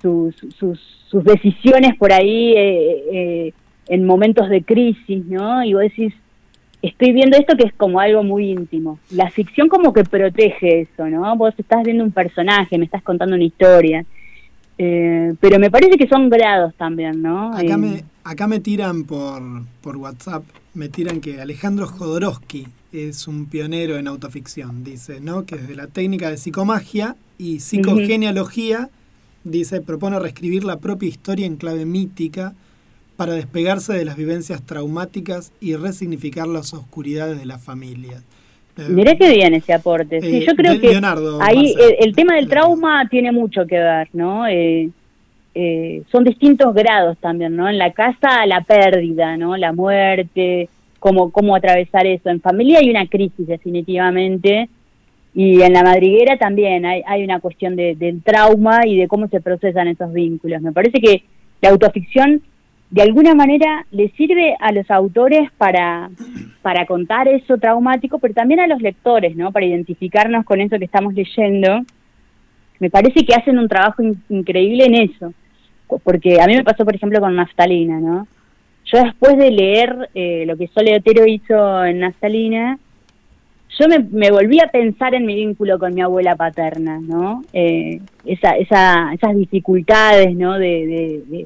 sus, 0.00 0.34
sus, 0.56 1.22
decisiones 1.22 1.98
por 1.98 2.14
ahí 2.14 2.54
eh, 2.56 3.04
eh, 3.12 3.52
en 3.88 4.06
momentos 4.06 4.48
de 4.48 4.62
crisis, 4.62 5.22
¿no? 5.26 5.62
Y 5.62 5.74
vos 5.74 5.82
decís, 5.82 6.14
estoy 6.82 7.12
viendo 7.12 7.36
esto 7.36 7.56
que 7.56 7.64
es 7.64 7.74
como 7.74 8.00
algo 8.00 8.22
muy 8.22 8.50
íntimo. 8.50 8.98
La 9.10 9.30
ficción 9.30 9.68
como 9.68 9.92
que 9.92 10.04
protege 10.04 10.82
eso, 10.82 11.06
¿no? 11.08 11.36
Vos 11.36 11.54
estás 11.58 11.82
viendo 11.84 12.04
un 12.04 12.12
personaje, 12.12 12.78
me 12.78 12.84
estás 12.84 13.02
contando 13.02 13.34
una 13.34 13.44
historia. 13.44 14.04
Eh, 14.78 15.34
pero 15.40 15.58
me 15.58 15.70
parece 15.70 15.96
que 15.96 16.06
son 16.06 16.28
grados 16.28 16.74
también, 16.74 17.22
¿no? 17.22 17.52
Acá, 17.54 17.74
eh, 17.74 17.76
me, 17.78 18.04
acá 18.24 18.46
me 18.46 18.60
tiran 18.60 19.04
por, 19.04 19.42
por 19.80 19.96
WhatsApp, 19.96 20.44
me 20.74 20.88
tiran 20.88 21.20
que 21.20 21.40
Alejandro 21.40 21.86
Jodorowsky 21.86 22.66
es 22.92 23.26
un 23.26 23.46
pionero 23.46 23.96
en 23.96 24.06
autoficción, 24.06 24.84
dice, 24.84 25.20
¿no? 25.20 25.44
Que 25.46 25.56
desde 25.56 25.74
la 25.74 25.86
técnica 25.86 26.30
de 26.30 26.36
psicomagia 26.36 27.16
y 27.38 27.60
psicogenealogía, 27.60 28.90
dice, 29.44 29.80
propone 29.80 30.18
reescribir 30.18 30.64
la 30.64 30.78
propia 30.78 31.08
historia 31.08 31.46
en 31.46 31.56
clave 31.56 31.86
mítica 31.86 32.54
para 33.16 33.32
despegarse 33.32 33.94
de 33.94 34.04
las 34.04 34.16
vivencias 34.16 34.62
traumáticas 34.64 35.52
y 35.60 35.74
resignificar 35.76 36.46
las 36.46 36.74
oscuridades 36.74 37.38
de 37.38 37.46
la 37.46 37.58
familia. 37.58 38.22
Eh, 38.76 38.86
Mirá 38.90 39.14
que 39.16 39.30
bien 39.30 39.54
ese 39.54 39.72
aporte. 39.72 40.20
Sí, 40.20 40.44
yo 40.44 40.52
eh, 40.52 40.56
creo 40.56 40.80
que 40.80 41.00
ahí 41.40 41.74
el, 41.98 42.14
tema 42.14 42.34
del 42.34 42.48
trauma 42.48 43.08
tiene 43.08 43.32
mucho 43.32 43.66
que 43.66 43.78
ver, 43.78 44.08
¿no? 44.12 44.46
Eh, 44.46 44.90
son 46.12 46.24
distintos 46.24 46.74
grados 46.74 47.16
también, 47.18 47.56
¿no? 47.56 47.66
En 47.66 47.78
la 47.78 47.92
casa 47.92 48.44
la 48.44 48.60
pérdida, 48.60 49.38
¿no? 49.38 49.56
La 49.56 49.72
muerte, 49.72 50.68
cómo, 50.98 51.30
cómo 51.30 51.56
atravesar 51.56 52.06
eso. 52.06 52.28
En 52.28 52.42
familia 52.42 52.80
hay 52.80 52.90
una 52.90 53.06
crisis 53.06 53.46
definitivamente 53.46 54.68
y 55.34 55.62
en 55.62 55.72
la 55.72 55.82
madriguera 55.82 56.36
también 56.36 56.84
hay, 56.84 57.02
hay 57.06 57.24
una 57.24 57.40
cuestión 57.40 57.76
de, 57.76 57.94
del 57.94 58.22
trauma 58.22 58.86
y 58.86 58.98
de 58.98 59.08
cómo 59.08 59.28
se 59.28 59.40
procesan 59.40 59.88
esos 59.88 60.12
vínculos. 60.12 60.60
Me 60.60 60.72
parece 60.72 61.00
que 61.00 61.22
la 61.62 61.70
autoficción 61.70 62.42
de 62.90 63.02
alguna 63.02 63.34
manera 63.34 63.84
le 63.90 64.10
sirve 64.10 64.56
a 64.60 64.72
los 64.72 64.88
autores 64.90 65.50
para, 65.58 66.10
para 66.62 66.86
contar 66.86 67.26
eso 67.28 67.58
traumático, 67.58 68.18
pero 68.18 68.34
también 68.34 68.60
a 68.60 68.66
los 68.66 68.80
lectores, 68.80 69.34
¿no? 69.36 69.50
Para 69.50 69.66
identificarnos 69.66 70.44
con 70.44 70.60
eso 70.60 70.78
que 70.78 70.84
estamos 70.84 71.14
leyendo. 71.14 71.80
Me 72.78 72.90
parece 72.90 73.24
que 73.24 73.34
hacen 73.34 73.58
un 73.58 73.68
trabajo 73.68 74.02
increíble 74.28 74.84
en 74.84 74.94
eso, 74.94 75.32
porque 76.04 76.40
a 76.40 76.46
mí 76.46 76.54
me 76.54 76.64
pasó, 76.64 76.84
por 76.84 76.94
ejemplo, 76.94 77.20
con 77.20 77.34
Naftalina, 77.34 77.98
¿no? 78.00 78.28
Yo 78.84 79.02
después 79.02 79.36
de 79.36 79.50
leer 79.50 80.10
eh, 80.14 80.44
lo 80.46 80.56
que 80.56 80.68
Sole 80.68 80.96
Otero 80.96 81.26
hizo 81.26 81.84
en 81.84 82.00
Naftalina, 82.00 82.78
yo 83.80 83.86
me, 83.88 84.30
volví 84.30 84.60
a 84.60 84.68
pensar 84.68 85.14
en 85.16 85.26
mi 85.26 85.34
vínculo 85.34 85.78
con 85.78 85.92
mi 85.92 86.02
abuela 86.02 86.36
paterna, 86.36 87.00
¿no? 87.00 87.42
Eh, 87.52 88.00
esa, 88.24 88.56
esa, 88.56 89.12
esas 89.12 89.36
dificultades, 89.36 90.36
¿no? 90.36 90.56
de 90.56 91.44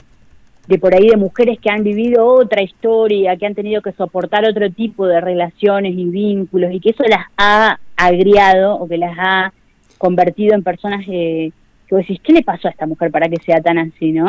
por 0.80 0.94
ahí 0.94 1.08
de 1.08 1.16
mujeres 1.16 1.58
que 1.58 1.70
han 1.70 1.82
vivido 1.82 2.26
otra 2.26 2.62
historia, 2.62 3.36
que 3.36 3.46
han 3.46 3.54
tenido 3.54 3.82
que 3.82 3.92
soportar 3.92 4.44
otro 4.44 4.70
tipo 4.70 5.06
de 5.06 5.20
relaciones 5.20 5.94
y 5.96 6.04
vínculos 6.04 6.72
y 6.72 6.80
que 6.80 6.90
eso 6.90 7.02
las 7.04 7.26
ha 7.36 7.78
agriado 7.96 8.76
o 8.76 8.88
que 8.88 8.98
las 8.98 9.16
ha 9.18 9.52
convertido 9.98 10.54
en 10.54 10.62
personas 10.62 11.04
eh, 11.08 11.52
que 11.90 11.96
vos 11.96 12.04
decís, 12.06 12.20
¿qué 12.22 12.32
le 12.32 12.42
pasó 12.42 12.68
a 12.68 12.70
esta 12.70 12.86
mujer 12.86 13.10
para 13.10 13.28
que 13.28 13.42
sea 13.44 13.60
tan 13.60 13.76
así, 13.78 14.12
no? 14.12 14.28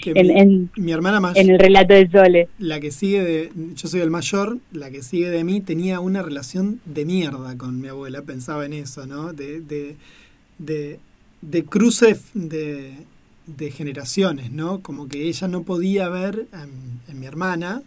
que 0.00 0.12
en, 0.14 0.70
mi, 0.76 0.92
hermana 0.92 1.18
más... 1.18 1.36
En 1.36 1.50
el 1.50 1.58
relato 1.58 1.94
de 1.94 2.08
Sole. 2.08 2.48
La 2.58 2.78
que 2.78 2.92
sigue 2.92 3.24
de... 3.24 3.50
Yo 3.74 3.88
soy 3.88 4.02
el 4.02 4.10
mayor, 4.10 4.58
la 4.70 4.88
que 4.88 5.02
sigue 5.02 5.28
de 5.28 5.42
mí 5.42 5.60
tenía 5.60 5.98
una 5.98 6.22
relación 6.22 6.80
de 6.84 7.04
mierda 7.04 7.58
con 7.58 7.80
mi 7.80 7.88
abuela, 7.88 8.22
pensaba 8.22 8.64
en 8.66 8.72
eso, 8.74 9.04
¿no? 9.06 9.32
De, 9.32 9.60
de, 9.60 9.96
de, 10.58 11.00
de 11.40 11.64
cruce 11.64 12.16
de 12.34 12.92
de 13.46 13.70
generaciones, 13.70 14.50
¿no? 14.50 14.80
Como 14.80 15.08
que 15.08 15.28
ella 15.28 15.48
no 15.48 15.62
podía 15.62 16.08
ver 16.08 16.46
en, 16.52 17.18
mi 17.18 17.26
hermana, 17.26 17.82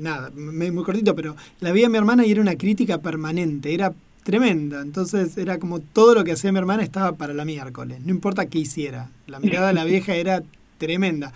nada, 0.00 0.30
muy, 0.30 0.84
cortito, 0.84 1.14
pero 1.14 1.36
la 1.60 1.72
veía 1.72 1.86
a 1.86 1.90
mi 1.90 1.98
hermana 1.98 2.26
y 2.26 2.32
era 2.32 2.40
una 2.40 2.56
crítica 2.56 2.98
permanente, 2.98 3.72
era 3.72 3.92
tremenda. 4.24 4.80
Entonces 4.80 5.36
era 5.38 5.58
como 5.58 5.80
todo 5.80 6.14
lo 6.14 6.24
que 6.24 6.32
hacía 6.32 6.52
mi 6.52 6.58
hermana 6.58 6.82
estaba 6.82 7.12
para 7.12 7.34
la 7.34 7.44
miércoles, 7.44 8.00
no 8.04 8.10
importa 8.10 8.46
qué 8.46 8.58
hiciera. 8.58 9.10
La 9.26 9.40
mirada 9.40 9.68
de 9.68 9.74
la 9.74 9.84
vieja 9.84 10.14
era 10.14 10.42
tremenda. 10.78 11.32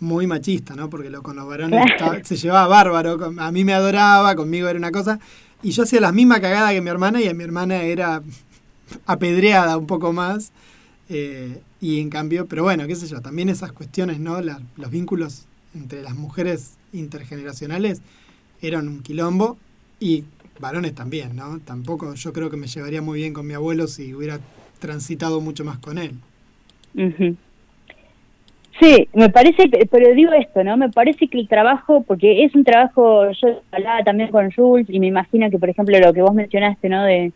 Muy 0.00 0.28
machista, 0.28 0.76
¿no? 0.76 0.88
Porque 0.88 1.10
lo, 1.10 1.24
con 1.24 1.34
los 1.34 1.48
varones 1.48 1.82
se 2.22 2.36
llevaba 2.36 2.68
bárbaro. 2.68 3.32
A 3.38 3.50
mí 3.50 3.64
me 3.64 3.74
adoraba, 3.74 4.36
conmigo 4.36 4.68
era 4.68 4.78
una 4.78 4.92
cosa. 4.92 5.18
Y 5.60 5.72
yo 5.72 5.82
hacía 5.82 6.00
la 6.00 6.12
misma 6.12 6.40
cagada 6.40 6.70
que 6.70 6.80
mi 6.80 6.88
hermana 6.88 7.20
y 7.20 7.26
a 7.26 7.34
mi 7.34 7.42
hermana 7.42 7.82
era 7.82 8.22
apedreada 9.06 9.76
un 9.76 9.86
poco 9.86 10.12
más. 10.12 10.52
Eh, 11.08 11.60
y 11.80 12.00
en 12.00 12.10
cambio, 12.10 12.46
pero 12.46 12.64
bueno, 12.64 12.86
qué 12.86 12.94
sé 12.94 13.06
yo, 13.06 13.20
también 13.20 13.48
esas 13.48 13.72
cuestiones, 13.72 14.20
¿no? 14.20 14.40
los 14.40 14.90
vínculos 14.90 15.46
entre 15.74 16.02
las 16.02 16.14
mujeres 16.14 16.76
intergeneracionales 16.92 18.02
eran 18.60 18.88
un 18.88 19.02
quilombo 19.02 19.56
y 20.00 20.24
varones 20.60 20.94
también, 20.94 21.36
¿no? 21.36 21.60
Tampoco 21.60 22.14
yo 22.14 22.32
creo 22.32 22.50
que 22.50 22.56
me 22.56 22.66
llevaría 22.66 23.00
muy 23.00 23.20
bien 23.20 23.32
con 23.32 23.46
mi 23.46 23.54
abuelo 23.54 23.86
si 23.86 24.14
hubiera 24.14 24.40
transitado 24.80 25.40
mucho 25.40 25.64
más 25.64 25.78
con 25.78 25.98
él. 25.98 26.14
Sí, 28.80 29.08
me 29.12 29.28
parece, 29.28 29.68
pero 29.90 30.14
digo 30.14 30.32
esto, 30.32 30.62
¿no? 30.64 30.76
Me 30.76 30.88
parece 30.88 31.28
que 31.28 31.38
el 31.38 31.48
trabajo, 31.48 32.04
porque 32.06 32.44
es 32.44 32.54
un 32.54 32.64
trabajo, 32.64 33.30
yo 33.32 33.62
hablaba 33.72 34.02
también 34.04 34.30
con 34.30 34.50
Jules 34.50 34.86
y 34.88 35.00
me 35.00 35.06
imagino 35.06 35.50
que, 35.50 35.58
por 35.58 35.70
ejemplo, 35.70 35.98
lo 35.98 36.12
que 36.12 36.22
vos 36.22 36.34
mencionaste, 36.34 36.88
¿no? 36.88 37.04
De, 37.04 37.32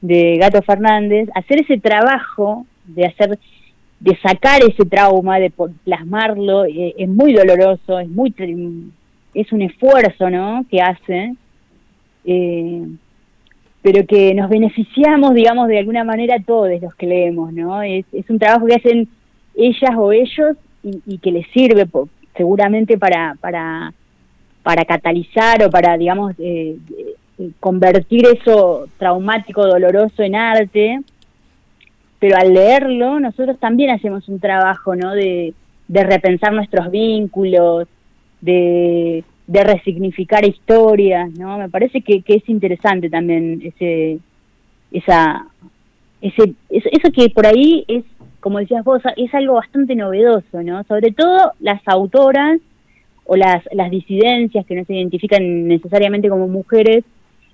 de 0.00 0.36
Gato 0.38 0.62
Fernández, 0.62 1.28
hacer 1.34 1.60
ese 1.60 1.78
trabajo 1.78 2.66
de 2.94 3.06
hacer, 3.06 3.38
de 4.00 4.16
sacar 4.16 4.62
ese 4.62 4.84
trauma, 4.84 5.38
de 5.38 5.52
plasmarlo, 5.84 6.64
eh, 6.64 6.94
es 6.96 7.08
muy 7.08 7.32
doloroso, 7.32 7.98
es 7.98 8.08
muy, 8.08 8.34
es 9.34 9.52
un 9.52 9.62
esfuerzo, 9.62 10.30
¿no? 10.30 10.64
Que 10.70 10.80
hace, 10.80 11.34
eh, 12.24 12.86
pero 13.82 14.06
que 14.06 14.34
nos 14.34 14.48
beneficiamos, 14.48 15.34
digamos, 15.34 15.68
de 15.68 15.78
alguna 15.78 16.04
manera 16.04 16.36
todos 16.44 16.80
los 16.80 16.94
que 16.94 17.06
leemos, 17.06 17.52
¿no? 17.52 17.82
Es, 17.82 18.04
un 18.28 18.38
trabajo 18.38 18.66
que 18.66 18.74
hacen 18.74 19.08
ellas 19.54 19.92
o 19.96 20.12
ellos 20.12 20.56
y, 20.82 21.18
que 21.18 21.32
les 21.32 21.46
sirve 21.48 21.86
seguramente 22.36 22.96
para, 22.96 23.36
para, 23.40 23.92
para 24.62 24.84
catalizar 24.84 25.62
o 25.64 25.70
para, 25.70 25.96
digamos, 25.96 26.34
eh, 26.38 26.76
convertir 27.58 28.26
eso 28.26 28.86
traumático, 28.98 29.66
doloroso 29.66 30.22
en 30.22 30.34
arte 30.34 31.00
pero 32.20 32.36
al 32.36 32.52
leerlo 32.52 33.18
nosotros 33.18 33.58
también 33.58 33.90
hacemos 33.90 34.28
un 34.28 34.38
trabajo, 34.38 34.94
¿no? 34.94 35.12
De, 35.12 35.54
repensar 35.88 36.52
nuestros 36.52 36.88
vínculos, 36.92 37.88
de, 38.40 39.24
resignificar 39.48 40.44
historias, 40.44 41.32
¿no? 41.32 41.58
Me 41.58 41.68
parece 41.68 42.02
que, 42.02 42.22
es 42.24 42.48
interesante 42.48 43.10
también 43.10 43.60
ese, 43.64 44.20
esa, 44.92 45.46
ese, 46.20 46.54
eso, 46.68 47.10
que 47.12 47.30
por 47.30 47.46
ahí 47.46 47.84
es, 47.88 48.04
como 48.38 48.58
decías 48.58 48.84
vos, 48.84 49.02
es 49.16 49.34
algo 49.34 49.54
bastante 49.54 49.96
novedoso, 49.96 50.62
¿no? 50.62 50.84
Sobre 50.84 51.12
todo 51.12 51.52
las 51.58 51.80
autoras 51.86 52.60
o 53.24 53.36
las, 53.36 53.64
las 53.72 53.90
disidencias 53.90 54.66
que 54.66 54.74
no 54.74 54.84
se 54.84 54.94
identifican 54.94 55.66
necesariamente 55.66 56.28
como 56.28 56.48
mujeres, 56.48 57.02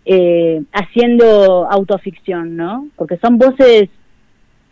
eh, 0.05 0.63
haciendo 0.73 1.71
autoficción, 1.71 2.57
¿no? 2.57 2.89
Porque 2.97 3.17
son 3.19 3.39
voces 3.39 3.89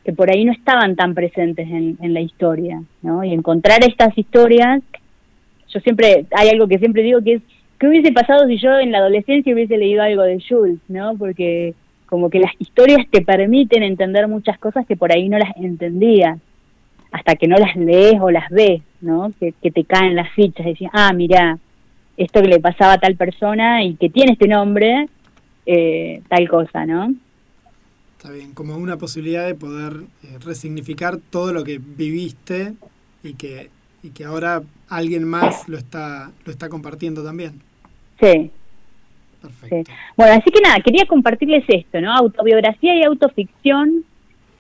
que 0.05 0.13
por 0.13 0.31
ahí 0.31 0.45
no 0.45 0.53
estaban 0.53 0.97
tan 0.97 1.15
presentes 1.15 1.67
en, 1.69 2.15
la 2.15 2.21
historia, 2.21 2.83
¿no? 3.03 3.25
Y 3.25 3.33
encontrar 3.33 3.83
estas 3.83 4.17
historias, 4.19 4.83
yo 5.69 5.81
siempre, 5.81 6.27
hay 6.37 6.51
algo 6.51 6.69
que 6.69 6.79
siempre 6.79 7.03
digo 7.03 7.23
que 7.23 7.35
es, 7.35 7.43
¿qué 7.79 7.89
hubiese 7.89 8.13
pasado 8.13 8.47
si 8.47 8.59
yo 8.59 8.79
en 8.79 8.93
la 8.93 8.99
adolescencia 8.99 9.55
hubiese 9.55 9.79
leído 9.79 10.03
algo 10.03 10.23
de 10.23 10.43
Jules, 10.47 10.79
¿no? 10.89 11.17
Porque 11.17 11.75
como 12.07 12.29
que 12.29 12.39
las 12.39 12.53
historias 12.59 13.07
te 13.11 13.23
permiten 13.23 13.83
entender 13.83 14.29
muchas 14.29 14.59
cosas 14.59 14.87
que 14.87 14.95
por 14.95 15.11
ahí 15.11 15.29
no 15.29 15.39
las 15.39 15.57
entendías, 15.57 16.39
hasta 17.11 17.37
que 17.37 17.49
no 17.49 17.57
las 17.57 17.75
lees 17.75 18.21
o 18.21 18.31
las 18.31 18.51
ves, 18.51 18.83
¿no? 19.01 19.31
Que, 19.41 19.53
te 19.71 19.85
caen 19.85 20.17
las 20.17 20.31
fichas, 20.33 20.67
decís, 20.67 20.89
ah, 20.93 21.13
mira, 21.15 21.59
esto 22.17 22.43
que 22.43 22.49
le 22.49 22.61
pasaba 22.61 22.95
a 22.95 22.99
tal 22.99 23.17
persona 23.17 23.83
y 23.85 23.95
que 23.95 24.11
tiene 24.11 24.33
este 24.33 24.49
nombre, 24.49 25.09
eh, 25.65 26.21
tal 26.29 26.49
cosa, 26.49 26.85
¿no? 26.85 27.15
Está 28.25 28.33
bien, 28.33 28.55
como 28.55 28.79
una 28.79 28.97
posibilidad 28.97 29.47
de 29.47 29.55
poder 29.55 30.05
eh, 30.23 30.39
resignificar 30.43 31.19
todo 31.29 31.53
lo 31.53 31.63
que 31.63 31.79
viviste 31.79 32.73
y 33.23 33.35
que, 33.35 33.69
y 34.03 34.13
que 34.13 34.25
ahora 34.25 34.63
alguien 34.89 35.25
más 35.25 35.69
lo 35.69 35.77
está, 35.77 36.31
lo 36.47 36.51
está 36.51 36.71
compartiendo 36.71 37.23
también. 37.23 37.61
Sí. 38.19 38.51
Perfecto. 39.43 39.93
Bueno, 40.17 40.37
así 40.41 40.51
que 40.51 40.63
nada, 40.63 40.81
quería 40.83 41.05
compartirles 41.05 41.65
esto, 41.69 42.01
¿no? 42.01 42.15
Autobiografía 42.15 42.99
y 42.99 43.03
autoficción, 43.03 44.05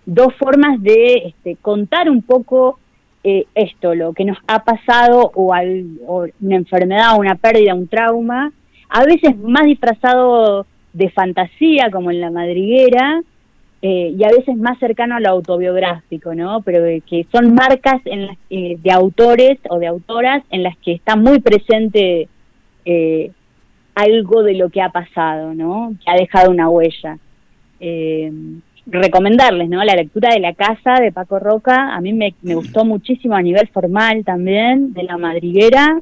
dos 0.04 0.34
formas 0.34 0.82
de 0.82 1.28
este, 1.28 1.56
contar 1.56 2.10
un 2.10 2.20
poco 2.20 2.78
eh, 3.22 3.46
esto, 3.54 3.94
lo 3.94 4.12
que 4.12 4.26
nos 4.26 4.36
ha 4.46 4.62
pasado 4.62 5.32
o, 5.34 5.54
al, 5.54 5.86
o 6.06 6.26
una 6.42 6.56
enfermedad, 6.56 7.18
una 7.18 7.36
pérdida, 7.36 7.74
un 7.74 7.88
trauma, 7.88 8.52
a 8.90 9.04
veces 9.06 9.38
más 9.38 9.64
disfrazado 9.64 10.66
de 10.92 11.08
fantasía, 11.08 11.90
como 11.90 12.10
en 12.10 12.20
la 12.20 12.30
madriguera, 12.30 13.22
eh, 13.86 14.14
y 14.18 14.24
a 14.24 14.28
veces 14.28 14.56
más 14.56 14.78
cercano 14.78 15.14
a 15.14 15.20
lo 15.20 15.28
autobiográfico, 15.28 16.34
¿no? 16.34 16.62
Pero 16.62 16.82
que 17.06 17.26
son 17.30 17.54
marcas 17.54 18.00
en 18.06 18.28
las, 18.28 18.38
eh, 18.48 18.78
de 18.82 18.90
autores 18.90 19.58
o 19.68 19.78
de 19.78 19.86
autoras 19.86 20.42
en 20.48 20.62
las 20.62 20.74
que 20.78 20.92
está 20.92 21.16
muy 21.16 21.40
presente 21.40 22.26
eh, 22.86 23.30
algo 23.94 24.42
de 24.42 24.54
lo 24.54 24.70
que 24.70 24.80
ha 24.80 24.88
pasado, 24.88 25.52
¿no? 25.52 25.92
Que 26.02 26.10
ha 26.10 26.14
dejado 26.14 26.50
una 26.50 26.70
huella. 26.70 27.18
recomendarles, 28.86 29.68
¿no? 29.68 29.84
La 29.84 29.96
lectura 29.96 30.30
de 30.32 30.40
La 30.40 30.54
Casa 30.54 30.94
de 30.98 31.12
Paco 31.12 31.38
Roca, 31.38 31.94
a 31.94 32.00
mí 32.00 32.14
me, 32.14 32.32
me 32.40 32.54
gustó 32.54 32.86
muchísimo 32.86 33.34
a 33.34 33.42
nivel 33.42 33.68
formal 33.68 34.24
también, 34.24 34.94
de 34.94 35.02
La 35.02 35.18
Madriguera 35.18 36.00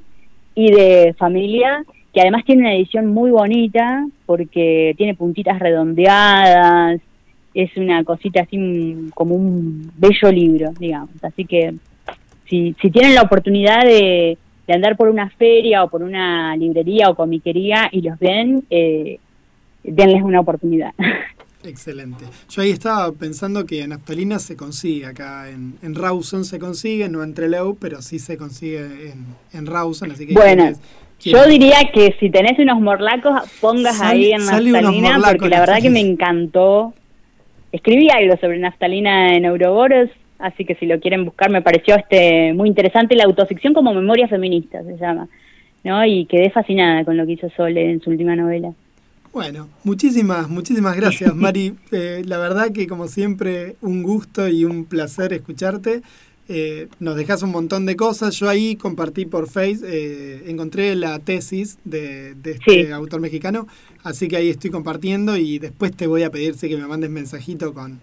y 0.54 0.70
de 0.70 1.16
Familia, 1.18 1.84
que 2.14 2.20
además 2.20 2.44
tiene 2.44 2.62
una 2.62 2.74
edición 2.76 3.08
muy 3.08 3.32
bonita 3.32 4.06
porque 4.24 4.94
tiene 4.96 5.16
puntitas 5.16 5.58
redondeadas, 5.58 7.00
es 7.54 7.76
una 7.76 8.02
cosita 8.04 8.42
así 8.42 9.10
como 9.14 9.34
un 9.34 9.90
bello 9.96 10.32
libro, 10.32 10.72
digamos. 10.78 11.10
Así 11.22 11.44
que 11.44 11.74
si, 12.48 12.74
si 12.80 12.90
tienen 12.90 13.14
la 13.14 13.22
oportunidad 13.22 13.84
de, 13.84 14.38
andar 14.68 14.96
por 14.96 15.10
una 15.10 15.28
feria 15.28 15.84
o 15.84 15.90
por 15.90 16.02
una 16.02 16.56
librería 16.56 17.10
o 17.10 17.14
comiquería 17.14 17.90
y 17.92 18.00
los 18.00 18.18
ven, 18.18 18.64
eh, 18.70 19.18
denles 19.84 20.22
una 20.22 20.40
oportunidad. 20.40 20.92
Excelente. 21.64 22.24
Yo 22.48 22.62
ahí 22.62 22.70
estaba 22.70 23.12
pensando 23.12 23.66
que 23.66 23.86
naftalina 23.86 24.38
se 24.38 24.56
consigue 24.56 25.06
acá 25.06 25.50
en, 25.50 25.76
en 25.82 25.94
Rawson 25.94 26.44
se 26.44 26.58
consigue, 26.58 27.08
no 27.08 27.22
entre 27.22 27.48
Trelew, 27.48 27.76
pero 27.76 28.02
sí 28.02 28.18
se 28.18 28.36
consigue 28.36 29.10
en, 29.10 29.26
en 29.52 29.66
Rawson, 29.66 30.10
así 30.10 30.26
que 30.26 30.32
bueno, 30.32 30.72
yo 31.20 31.46
diría 31.46 31.90
que 31.92 32.16
si 32.18 32.30
tenés 32.30 32.58
unos 32.58 32.80
morlacos, 32.80 33.42
pongas 33.60 34.00
ahí 34.00 34.32
en 34.32 34.44
naftalina, 34.44 35.20
porque 35.20 35.48
la 35.48 35.60
verdad 35.60 35.80
que 35.80 35.90
me 35.90 36.00
encantó 36.00 36.94
escribí 37.72 38.08
algo 38.10 38.36
sobre 38.36 38.58
naftalina 38.58 39.34
en 39.34 39.46
Ouroboros 39.46 40.10
así 40.38 40.64
que 40.64 40.74
si 40.74 40.86
lo 40.86 41.00
quieren 41.00 41.24
buscar 41.24 41.50
me 41.50 41.62
pareció 41.62 41.96
este 41.96 42.52
muy 42.52 42.68
interesante 42.68 43.16
la 43.16 43.24
autoficción 43.24 43.72
como 43.72 43.94
memoria 43.94 44.28
feminista 44.28 44.82
se 44.82 44.96
llama, 44.96 45.28
¿no? 45.84 46.04
Y 46.04 46.26
quedé 46.26 46.50
fascinada 46.50 47.04
con 47.04 47.16
lo 47.16 47.24
que 47.24 47.32
hizo 47.32 47.48
Sole 47.50 47.90
en 47.90 48.00
su 48.00 48.10
última 48.10 48.36
novela. 48.36 48.72
Bueno, 49.32 49.68
muchísimas, 49.82 50.48
muchísimas 50.50 50.94
gracias, 50.94 51.34
Mari. 51.36 51.74
Eh, 51.90 52.22
la 52.26 52.38
verdad 52.38 52.70
que 52.72 52.86
como 52.86 53.08
siempre 53.08 53.76
un 53.80 54.02
gusto 54.02 54.46
y 54.48 54.64
un 54.64 54.84
placer 54.84 55.32
escucharte. 55.32 56.02
Eh, 56.48 56.88
nos 56.98 57.16
dejas 57.16 57.42
un 57.42 57.50
montón 57.50 57.86
de 57.86 57.96
cosas. 57.96 58.34
Yo 58.36 58.48
ahí 58.48 58.76
compartí 58.76 59.26
por 59.26 59.48
Face, 59.48 59.80
eh, 59.84 60.44
encontré 60.48 60.94
la 60.96 61.18
tesis 61.20 61.78
de, 61.84 62.36
este 62.44 62.92
autor 62.92 63.20
mexicano, 63.20 63.68
así 64.02 64.28
que 64.28 64.36
ahí 64.36 64.50
estoy 64.50 64.70
compartiendo 64.70 65.36
y 65.36 65.58
después 65.58 65.96
te 65.96 66.06
voy 66.06 66.24
a 66.24 66.30
pedir 66.30 66.56
que 66.56 66.76
me 66.76 66.86
mandes 66.86 67.10
mensajito 67.10 67.72
con, 67.72 68.00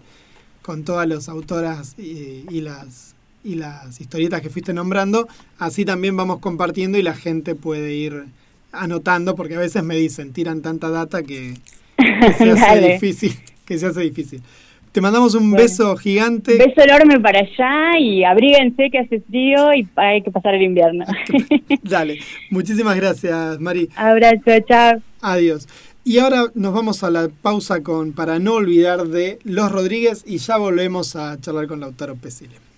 con 0.62 0.84
todas 0.84 1.06
las 1.06 1.28
autoras 1.28 1.94
y, 1.98 2.60
las 2.60 3.14
y 3.44 3.54
las 3.56 4.00
historietas 4.00 4.40
que 4.40 4.50
fuiste 4.50 4.72
nombrando. 4.72 5.28
Así 5.58 5.84
también 5.84 6.16
vamos 6.16 6.38
compartiendo 6.38 6.98
y 6.98 7.02
la 7.02 7.14
gente 7.14 7.54
puede 7.54 7.94
ir 7.94 8.24
anotando, 8.72 9.34
porque 9.36 9.56
a 9.56 9.58
veces 9.58 9.82
me 9.82 9.96
dicen, 9.96 10.32
tiran 10.32 10.62
tanta 10.62 10.88
data 10.88 11.22
que, 11.22 11.58
se 12.38 12.50
hace 12.50 12.92
difícil, 12.92 13.38
que 13.66 13.78
se 13.78 13.86
hace 13.86 14.00
difícil. 14.00 14.42
Te 14.92 15.00
mandamos 15.00 15.36
un 15.36 15.52
beso 15.52 15.96
gigante. 15.96 16.58
Beso 16.58 16.82
enorme 16.82 17.20
para 17.20 17.40
allá 17.40 17.98
y 17.98 18.24
abríguense 18.24 18.90
que 18.90 18.98
hace 18.98 19.20
frío 19.20 19.72
y 19.72 19.88
hay 19.94 20.20
que 20.22 20.32
pasar 20.32 20.54
el 20.54 20.62
invierno. 20.62 21.04
Dale, 21.82 22.18
muchísimas 22.50 22.96
gracias, 22.96 23.60
Mari. 23.60 23.88
Abrazo, 23.94 24.58
chao. 24.66 25.00
Adiós. 25.20 25.68
Y 26.02 26.18
ahora 26.18 26.46
nos 26.54 26.74
vamos 26.74 27.04
a 27.04 27.10
la 27.10 27.28
pausa 27.28 27.82
con 27.82 28.12
para 28.12 28.40
no 28.40 28.54
olvidar 28.54 29.06
de 29.06 29.38
Los 29.44 29.70
Rodríguez 29.70 30.24
y 30.26 30.38
ya 30.38 30.56
volvemos 30.56 31.14
a 31.14 31.40
charlar 31.40 31.68
con 31.68 31.78
Lautaro 31.78 32.16
Pesile. 32.16 32.69